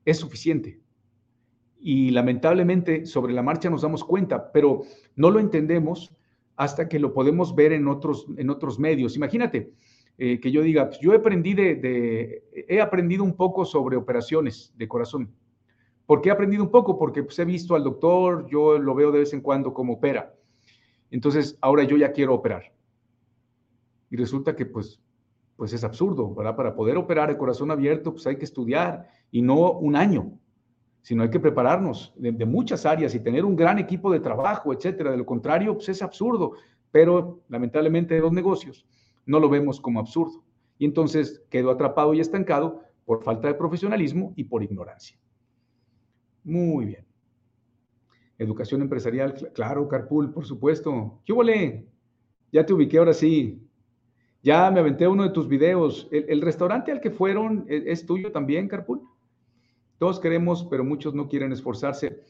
[0.05, 0.79] es suficiente.
[1.81, 4.83] Y lamentablemente sobre la marcha nos damos cuenta, pero
[5.17, 6.15] no lo entendemos
[6.57, 9.17] hasta que lo podemos ver en otros, en otros medios.
[9.17, 9.73] Imagínate,
[10.19, 14.73] eh, que yo diga, pues, yo he aprendido, de, he aprendido un poco sobre operaciones
[14.77, 15.35] de corazón.
[16.07, 16.99] ¿Por qué he aprendido un poco?
[16.99, 20.35] Porque pues, he visto al doctor, yo lo veo de vez en cuando como opera.
[21.11, 22.73] Entonces, ahora yo ya quiero operar.
[24.11, 25.01] Y resulta que pues,
[25.57, 26.57] pues es absurdo, ¿verdad?
[26.57, 30.39] Para poder operar el corazón abierto, pues hay que estudiar y no un año,
[31.01, 34.73] sino hay que prepararnos de, de muchas áreas y tener un gran equipo de trabajo,
[34.73, 35.11] etcétera.
[35.11, 36.53] De lo contrario, pues es absurdo.
[36.91, 38.87] Pero lamentablemente los negocios
[39.27, 40.43] no lo vemos como absurdo.
[40.79, 45.17] Y entonces quedo atrapado y estancado por falta de profesionalismo y por ignorancia.
[46.45, 47.05] Muy bien.
[48.39, 51.21] Educación empresarial, claro, Carpool, por supuesto.
[51.25, 51.87] ¿Qué huele?
[52.51, 53.63] Ya te ubiqué ahora sí.
[54.43, 56.09] Ya me aventé uno de tus videos.
[56.11, 59.03] ¿El, restaurante al que fueron e, es, tuyo también, Carpool?
[59.99, 62.21] Todos queremos, pero muchos no quieren esforzarse.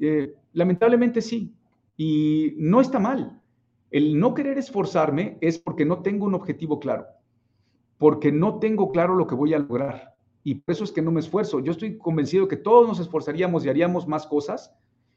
[0.00, 1.52] Eh, lamentablemente sí.
[1.96, 3.40] Y no está mal.
[3.90, 7.06] El no querer esforzarme es porque no tengo un objetivo claro,
[7.98, 10.16] porque no tengo claro lo que voy a lograr.
[10.42, 11.60] Y por eso es que no me esfuerzo.
[11.60, 14.72] Yo estoy convencido que todos nos esforzaríamos y haríamos más cosas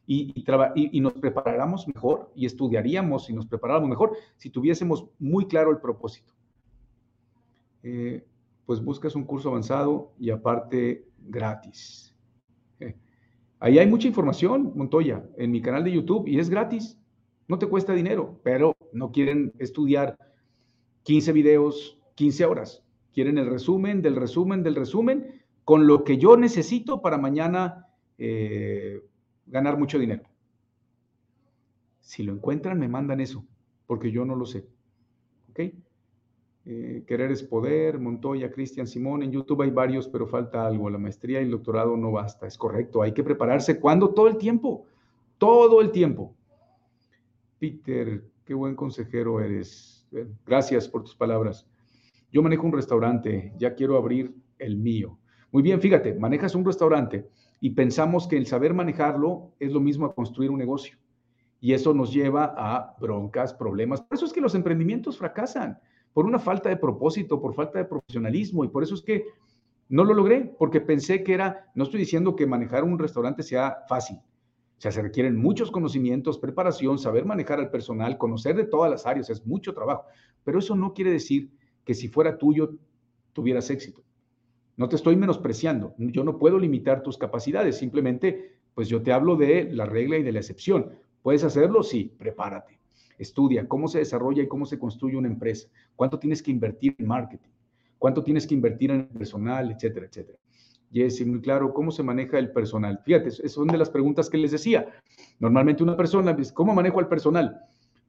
[0.08, 0.34] y,
[0.76, 5.78] y, nos preparáramos mejor y estudiaríamos y nos preparáramos mejor si tuviésemos muy claro el
[5.78, 6.34] propósito.
[7.84, 8.26] Eh,
[8.66, 12.16] pues buscas un curso avanzado y aparte gratis.
[12.80, 12.96] Eh,
[13.60, 17.00] ahí hay mucha información, Montoya, en mi canal de YouTube y es gratis.
[17.50, 20.18] No te cuesta dinero, pero no quieren estudiar
[21.02, 22.84] 15 videos, 15 horas.
[23.12, 27.88] Quieren el resumen del resumen del resumen con lo que yo necesito para mañana
[28.20, 29.02] eh,
[29.48, 30.24] ganar mucho dinero.
[32.02, 33.44] Si lo encuentran, me mandan eso,
[33.88, 34.68] porque yo no lo sé.
[35.50, 35.60] ¿Ok?
[36.66, 40.88] Eh, querer es poder, Montoya, Cristian Simón, en YouTube hay varios, pero falta algo.
[40.88, 43.02] La maestría y el doctorado no basta, es correcto.
[43.02, 43.80] Hay que prepararse.
[43.80, 44.14] ¿Cuándo?
[44.14, 44.86] Todo el tiempo.
[45.40, 46.36] Todo el tiempo.
[47.60, 50.08] Peter, qué buen consejero eres.
[50.46, 51.68] Gracias por tus palabras.
[52.32, 55.20] Yo manejo un restaurante, ya quiero abrir el mío.
[55.52, 57.30] Muy bien, fíjate, manejas un restaurante
[57.60, 60.98] y pensamos que el saber manejarlo es lo mismo a construir un negocio.
[61.60, 64.02] Y eso nos lleva a broncas, problemas.
[64.02, 65.78] Por eso es que los emprendimientos fracasan,
[66.14, 68.64] por una falta de propósito, por falta de profesionalismo.
[68.64, 69.26] Y por eso es que
[69.90, 73.80] no lo logré, porque pensé que era, no estoy diciendo que manejar un restaurante sea
[73.90, 74.20] fácil,
[74.82, 79.30] sea, se requieren muchos conocimientos, preparación, saber manejar al personal, conocer de todas las áreas,
[79.30, 80.06] es mucho trabajo.
[80.44, 81.50] Pero eso no quiere decir
[81.84, 82.76] que si fuera tuyo
[83.34, 84.04] tuvieras éxito.
[84.78, 85.94] No te estoy menospreciando.
[85.98, 87.78] Yo no puedo limitar tus capacidades.
[87.78, 90.94] Simplemente, pues yo te hablo de la regla y de la excepción.
[91.22, 91.84] ¿Puedes hacerlo?
[91.84, 92.80] Sí, prepárate.
[93.18, 95.68] Estudia cómo se desarrolla y cómo se construye una empresa.
[95.98, 97.50] ¿Cuánto tienes que invertir en marketing?
[97.98, 100.40] ¿Cuánto tienes que invertir en personal, etcétera, etcétera?
[100.92, 103.00] Jesse, muy claro, ¿cómo se maneja el personal?
[103.06, 104.88] Fíjate, son de las preguntas que les decía.
[105.40, 107.62] Normalmente una persona, ¿cómo manejo al personal?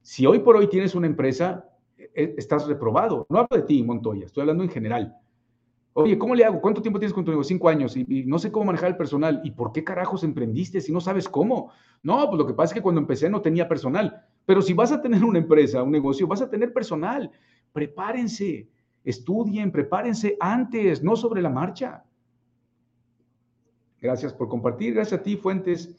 [0.03, 1.65] Si hoy por hoy tienes una empresa,
[1.99, 3.27] e, estás reprobado.
[3.29, 5.15] No hablo de ti, Montoya, estoy hablando en general.
[5.93, 6.61] Oye, ¿cómo le hago?
[6.61, 7.49] ¿Cuánto tiempo tienes con tu negocio?
[7.49, 9.41] Cinco años y, no sé cómo manejar el personal.
[9.45, 11.73] ¿Y por qué carajos emprendiste si no sabes cómo?
[12.03, 14.25] No, pues lo que pasa es que cuando empecé no tenía personal.
[14.47, 17.31] Pero si vas a tener una empresa, un negocio, vas a tener personal.
[17.73, 18.69] Prepárense,
[19.05, 22.05] estudien, prepárense antes, no sobre la marcha.
[24.01, 24.95] Gracias por compartir.
[24.95, 25.97] Gracias a ti, Fuentes.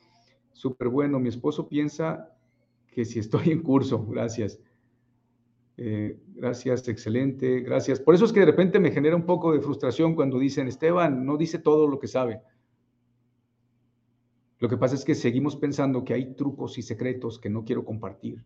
[0.53, 1.19] Súper bueno.
[1.19, 2.31] Mi esposo piensa
[2.91, 4.05] que si estoy en curso.
[4.05, 4.59] Gracias.
[5.77, 7.61] Eh, gracias, excelente.
[7.61, 7.99] Gracias.
[7.99, 11.25] Por eso es que de repente me genera un poco de frustración cuando dicen, Esteban,
[11.25, 12.41] no dice todo lo que sabe.
[14.59, 17.83] Lo que pasa es que seguimos pensando que hay trucos y secretos que no quiero
[17.83, 18.43] compartir.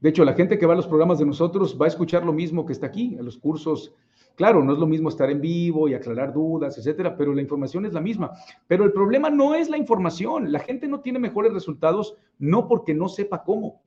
[0.00, 2.32] De hecho, la gente que va a los programas de nosotros va a escuchar lo
[2.32, 3.92] mismo que está aquí, en los cursos
[4.36, 7.86] Claro, no es lo mismo estar en vivo y aclarar dudas, etcétera, pero la información
[7.86, 8.32] es la misma.
[8.66, 10.52] Pero el problema no es la información.
[10.52, 13.80] La gente no tiene mejores resultados no porque no sepa cómo.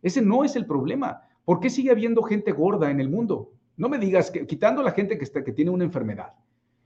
[0.00, 1.22] Ese no es el problema.
[1.44, 3.50] ¿Por qué sigue habiendo gente gorda en el mundo?
[3.76, 6.34] No me digas que quitando la gente que, que tiene una enfermedad,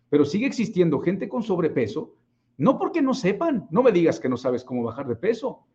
[0.08, 2.14] pero sigue existiendo gente con sobrepeso,
[2.56, 3.68] no porque no sepan.
[3.70, 5.66] No me digas que no sabes cómo bajar de peso.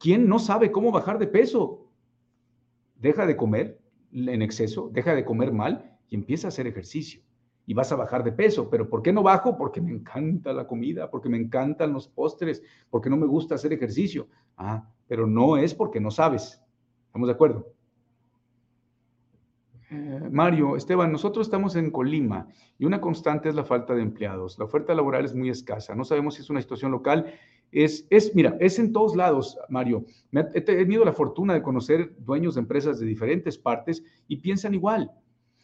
[0.00, 1.86] ¿Quién no sabe cómo bajar de peso?
[2.96, 3.78] Deja de comer
[4.12, 7.22] en exceso, deja de comer mal y empieza a hacer ejercicio
[7.66, 8.68] y vas a bajar de peso.
[8.68, 9.56] Pero ¿por qué no bajo?
[9.56, 13.72] Porque me encanta la comida, porque me encantan los postres, porque no me gusta hacer
[13.72, 14.28] ejercicio.
[14.56, 16.60] Ah, pero no es porque no sabes.
[17.06, 17.72] ¿Estamos de acuerdo?
[19.90, 22.48] Eh, Mario, Esteban, nosotros estamos en Colima
[22.78, 24.58] y una constante es la falta de empleados.
[24.58, 25.94] La oferta laboral es muy escasa.
[25.94, 27.32] No sabemos si es una situación local.
[27.72, 30.04] Es, es mira, es en todos lados, Mario.
[30.32, 35.12] he tenido la fortuna de conocer dueños de empresas de diferentes partes y piensan igual.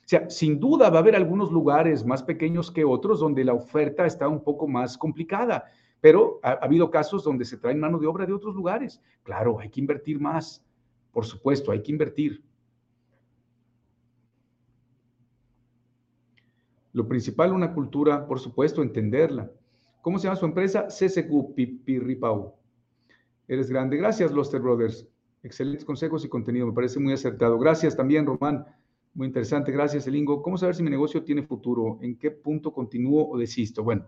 [0.07, 3.55] O sea, sin duda va a haber algunos lugares más pequeños que otros donde la
[3.55, 5.65] oferta está un poco más complicada,
[6.01, 9.03] pero ha, habido casos donde se traen mano de obra de otros lugares.
[9.25, 10.65] Claro, hay que invertir más.
[11.11, 12.41] Por supuesto, hay que invertir.
[16.93, 19.51] Lo principal, una cultura, por supuesto, entenderla.
[20.03, 20.87] ¿Cómo se llama su empresa?
[20.87, 22.55] CCQ Pipiripau.
[23.49, 23.97] Eres grande.
[23.97, 25.05] Gracias, Loster Brothers.
[25.43, 26.69] Excelentes consejos y contenido.
[26.69, 27.59] Me parece muy acertado.
[27.59, 28.67] Gracias también, Román.
[29.17, 30.43] Muy interesante, gracias, Elingo.
[30.43, 31.99] ¿Cómo saber si mi negocio tiene futuro?
[32.03, 33.83] ¿En qué punto continúo o desisto?
[33.83, 34.05] Bueno,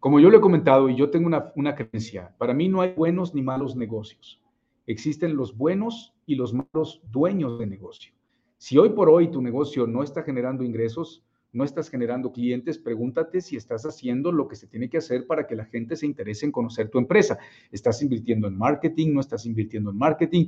[0.00, 2.94] como yo lo he comentado y yo tengo una, una creencia, para mí no hay
[2.94, 4.42] buenos ni malos negocios.
[4.88, 8.12] Existen los buenos y los malos dueños de negocio.
[8.56, 13.40] Si hoy por hoy tu negocio no está generando ingresos, no estás generando clientes, pregúntate
[13.40, 16.44] si estás haciendo lo que se tiene que hacer para que la gente se interese
[16.44, 17.38] en conocer tu empresa.
[17.70, 19.14] ¿Estás invirtiendo en marketing?
[19.14, 20.46] ¿No estás invirtiendo en marketing?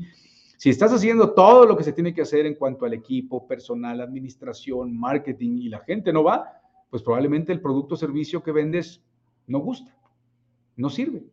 [0.60, 3.98] Si estás haciendo todo lo que se tiene que hacer en cuanto al equipo, personal,
[4.02, 6.52] administración, marketing y la gente no va,
[6.90, 9.02] pues probablemente el producto o servicio que vendes
[9.46, 9.96] no gusta,
[10.76, 11.24] no sirve.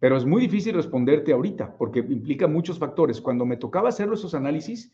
[0.00, 3.20] Pero es muy difícil responderte ahorita porque implica muchos factores.
[3.20, 4.90] Cuando me tocaba hacer esos análisis,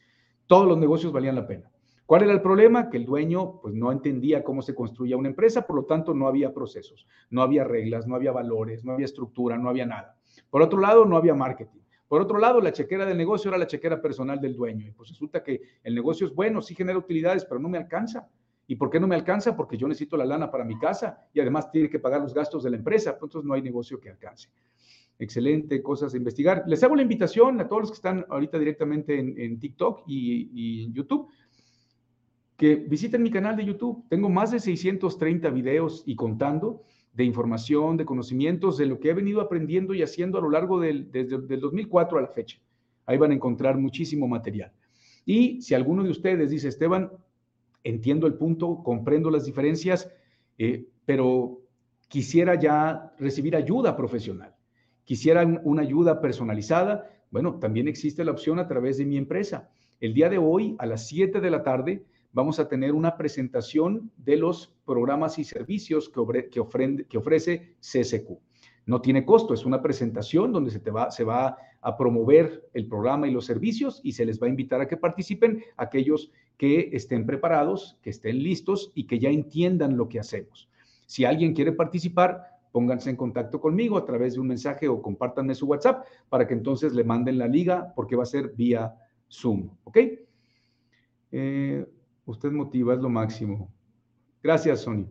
[0.49, 1.71] todos los negocios valían la pena.
[2.07, 2.91] ¿Cuál era el problema?
[2.91, 6.27] Que el dueño pues, no entendía cómo se construía una empresa, por lo tanto no
[6.27, 10.17] había procesos, no había reglas, no había valores, no había estructura, no había nada.
[10.51, 11.79] Por otro lado, no había marketing.
[12.09, 14.89] Por otro lado, la chequera del negocio era la chequera personal del dueño.
[14.89, 18.27] Y pues resulta que el negocio es bueno, sí genera utilidades, pero no me alcanza.
[18.67, 19.55] ¿Y por qué no me alcanza?
[19.55, 22.65] Porque yo necesito la lana para mi casa y además tiene que pagar los gastos
[22.65, 23.13] de la empresa.
[23.13, 24.49] Entonces no hay negocio que alcance.
[25.19, 26.65] Excelente, cosas a investigar.
[26.67, 30.85] Les hago la invitación a todos los que están ahorita directamente en, TikTok y, y
[30.85, 31.29] en YouTube
[32.57, 34.05] que visiten mi canal de YouTube.
[34.09, 36.83] Tengo más de 630 videos y contando
[37.19, 40.79] de información, de conocimientos, de lo que he venido aprendiendo y haciendo a lo largo
[40.79, 42.61] del, desde el 2004 a la fecha.
[43.07, 44.71] Ahí van a encontrar muchísimo material.
[45.27, 47.11] Y si alguno de ustedes dice, Esteban,
[47.83, 50.09] entiendo el punto, comprendo las diferencias,
[50.59, 51.61] eh, pero
[52.07, 54.55] quisiera ya recibir ayuda profesional,
[55.03, 59.69] quisiera una ayuda personalizada, bueno, también existe la opción a través de mi empresa.
[59.99, 64.11] El día de hoy, a las 7 de la tarde, vamos a tener una presentación
[64.17, 66.61] de los programas y servicios que,
[67.19, 68.39] ofrece CSQ.
[68.87, 72.87] No tiene costo, es una presentación donde se, te va, se va a promover el
[72.87, 76.91] programa y los servicios y se les va a invitar a que participen aquellos que
[76.93, 80.69] estén preparados, que estén listos y que ya entiendan lo que hacemos.
[81.07, 85.55] Si alguien quiere participar, pónganse en contacto conmigo a través de un mensaje o compártanme
[85.55, 88.95] su WhatsApp para que entonces le manden la liga porque va a ser vía
[89.31, 89.99] Zoom, ¿ok?
[91.31, 91.87] Eh,
[92.29, 93.73] Usted motiva, es lo máximo.
[94.43, 95.07] Gracias, Sony.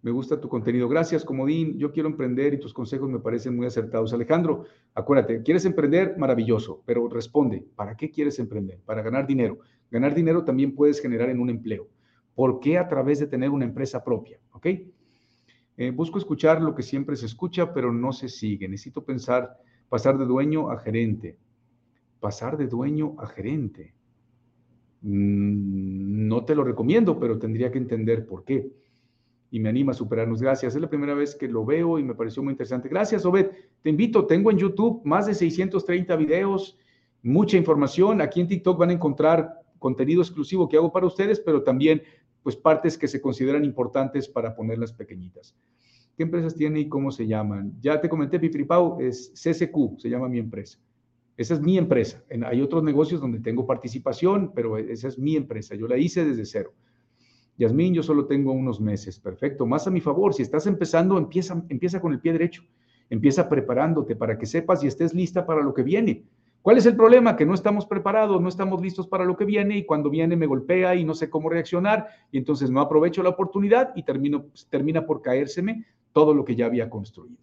[0.00, 0.88] Me gusta tu contenido.
[0.88, 1.78] Gracias, Comodín.
[1.78, 4.14] Yo quiero emprender y tus consejos me parecen muy acertados.
[4.14, 4.64] Alejandro,
[4.94, 6.16] acuérdate, ¿quieres emprender?
[6.16, 8.78] Maravilloso, pero responde, ¿para qué quieres emprender?
[8.86, 9.58] Para ganar dinero.
[9.90, 11.86] Ganar dinero también puedes generar en un empleo.
[12.34, 14.38] ¿Por qué a través de tener una empresa propia?
[14.52, 14.66] ¿Ok?
[15.76, 18.66] Eh, busco escuchar lo que siempre se escucha, pero no se sigue.
[18.68, 19.58] Necesito pensar,
[19.90, 21.36] pasar de dueño a gerente.
[22.20, 23.92] Pasar de dueño a gerente.
[25.02, 28.72] Mm, no te lo recomiendo, pero tendría que entender por qué.
[29.50, 30.40] Y me anima a superarnos.
[30.40, 30.74] Gracias.
[30.74, 32.88] Es la primera vez que lo veo y me pareció muy interesante.
[32.88, 33.50] Gracias, Obed.
[33.82, 34.26] Te invito.
[34.26, 36.78] Tengo en YouTube más de 630 videos,
[37.22, 38.20] mucha información.
[38.20, 42.02] Aquí en TikTok van a encontrar contenido exclusivo que hago para ustedes, pero también
[42.42, 45.54] pues partes que se consideran importantes para ponerlas pequeñitas.
[46.16, 47.74] ¿Qué empresas tiene y cómo se llaman?
[47.80, 50.78] Ya te comenté, Pipiripau, es CCQ, se llama mi empresa.
[51.36, 52.22] Esa es mi empresa.
[52.46, 55.74] hay otros negocios donde tengo participación, pero esa es mi empresa.
[55.74, 56.72] Yo la hice desde cero.
[57.58, 59.18] Yasmín, yo solo tengo unos meses.
[59.18, 59.66] Perfecto.
[59.66, 60.34] Más a mi favor.
[60.34, 62.62] Si estás empezando, empieza, empieza con el pie derecho.
[63.08, 66.24] Empieza preparándote para que sepas y estés lista para lo que viene.
[66.62, 67.34] ¿Cuál es el problema?
[67.34, 70.46] Que no estamos preparados, no estamos listos para lo que viene y cuando viene me
[70.46, 75.04] golpea y no sé cómo reaccionar y entonces no aprovecho la oportunidad y termino, termina
[75.04, 77.36] por caérseme todo lo que ya había construido.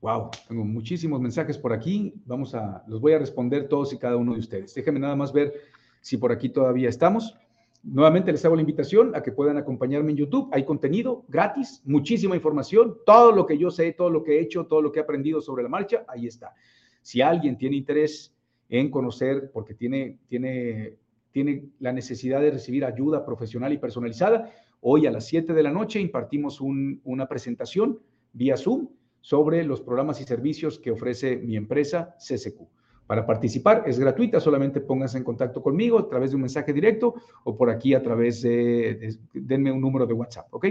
[0.00, 2.14] Wow, tengo muchísimos mensajes por aquí.
[2.24, 4.74] Vamos a, los voy a responder todos y cada uno de ustedes.
[4.74, 5.52] Déjenme nada más ver
[6.00, 7.36] si por aquí todavía estamos.
[7.82, 10.48] Nuevamente les hago la invitación a que puedan acompañarme en YouTube.
[10.52, 14.66] Hay contenido gratis, muchísima información, todo lo que yo sé, todo lo que he hecho,
[14.66, 16.54] todo lo que he aprendido sobre la marcha, ahí está.
[17.02, 18.34] Si alguien tiene interés
[18.70, 20.96] en conocer, porque tiene, tiene,
[21.30, 25.70] tiene la necesidad de recibir ayuda profesional y personalizada, hoy a las 7 de la
[25.70, 27.98] noche impartimos una presentación
[28.32, 28.88] vía Zoom
[29.20, 32.60] sobre los programas y servicios que ofrece mi empresa CCQ.
[33.06, 37.14] Para participar es gratuita, solamente pónganse en contacto conmigo a través de un mensaje directo
[37.42, 40.66] o por aquí a través de, denme un número de WhatsApp, ¿ok?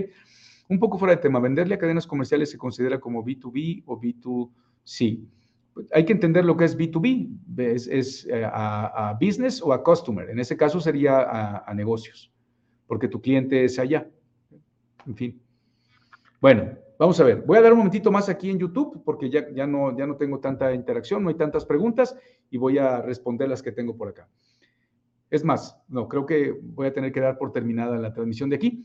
[0.69, 5.19] Un poco fuera de tema, venderle a cadenas comerciales se considera como B2B o B2C.
[5.91, 10.29] Hay que entender lo que es B2B, es, eh, a, business o a customer.
[10.29, 12.31] En ese caso sería a, a negocios,
[12.87, 14.07] porque tu cliente es allá.
[15.05, 15.41] En fin.
[16.39, 16.69] Bueno,
[16.99, 19.65] Vamos a ver, voy a dar un momentito más aquí en YouTube porque ya, ya,
[19.65, 22.13] no, ya no tengo tanta interacción, no hay tantas preguntas
[22.51, 24.27] y voy a responder las que tengo por acá.
[25.29, 28.57] Es más, no, creo que voy a tener que dar por terminada la transmisión de
[28.57, 28.83] aquí.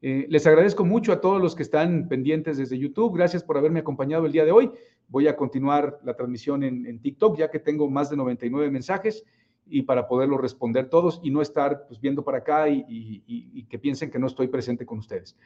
[0.00, 3.16] Eh, les agradezco mucho a todos los que están pendientes desde YouTube.
[3.16, 4.70] Gracias por haberme acompañado el día de hoy.
[5.08, 9.24] Voy a continuar la transmisión en, en TikTok ya que tengo más de 99 mensajes
[9.68, 14.10] y para poderlo responder todos y no estar pues, viendo para acá y, que piensen
[14.10, 15.36] que no estoy presente con ustedes.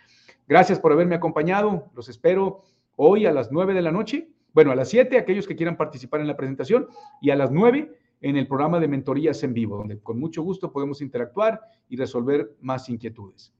[0.46, 1.90] Gracias por haberme acompañado.
[1.94, 2.62] Los espero
[2.96, 4.28] hoy a las 9 de la noche.
[4.52, 6.88] Bueno, a las 7, aquellos que quieran participar en la presentación,
[7.20, 10.72] y a las 9 en el programa de mentorías en vivo, donde con mucho gusto
[10.72, 13.54] podemos interactuar y resolver más inquietudes.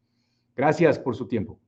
[0.54, 1.58] Gracias por su tiempo.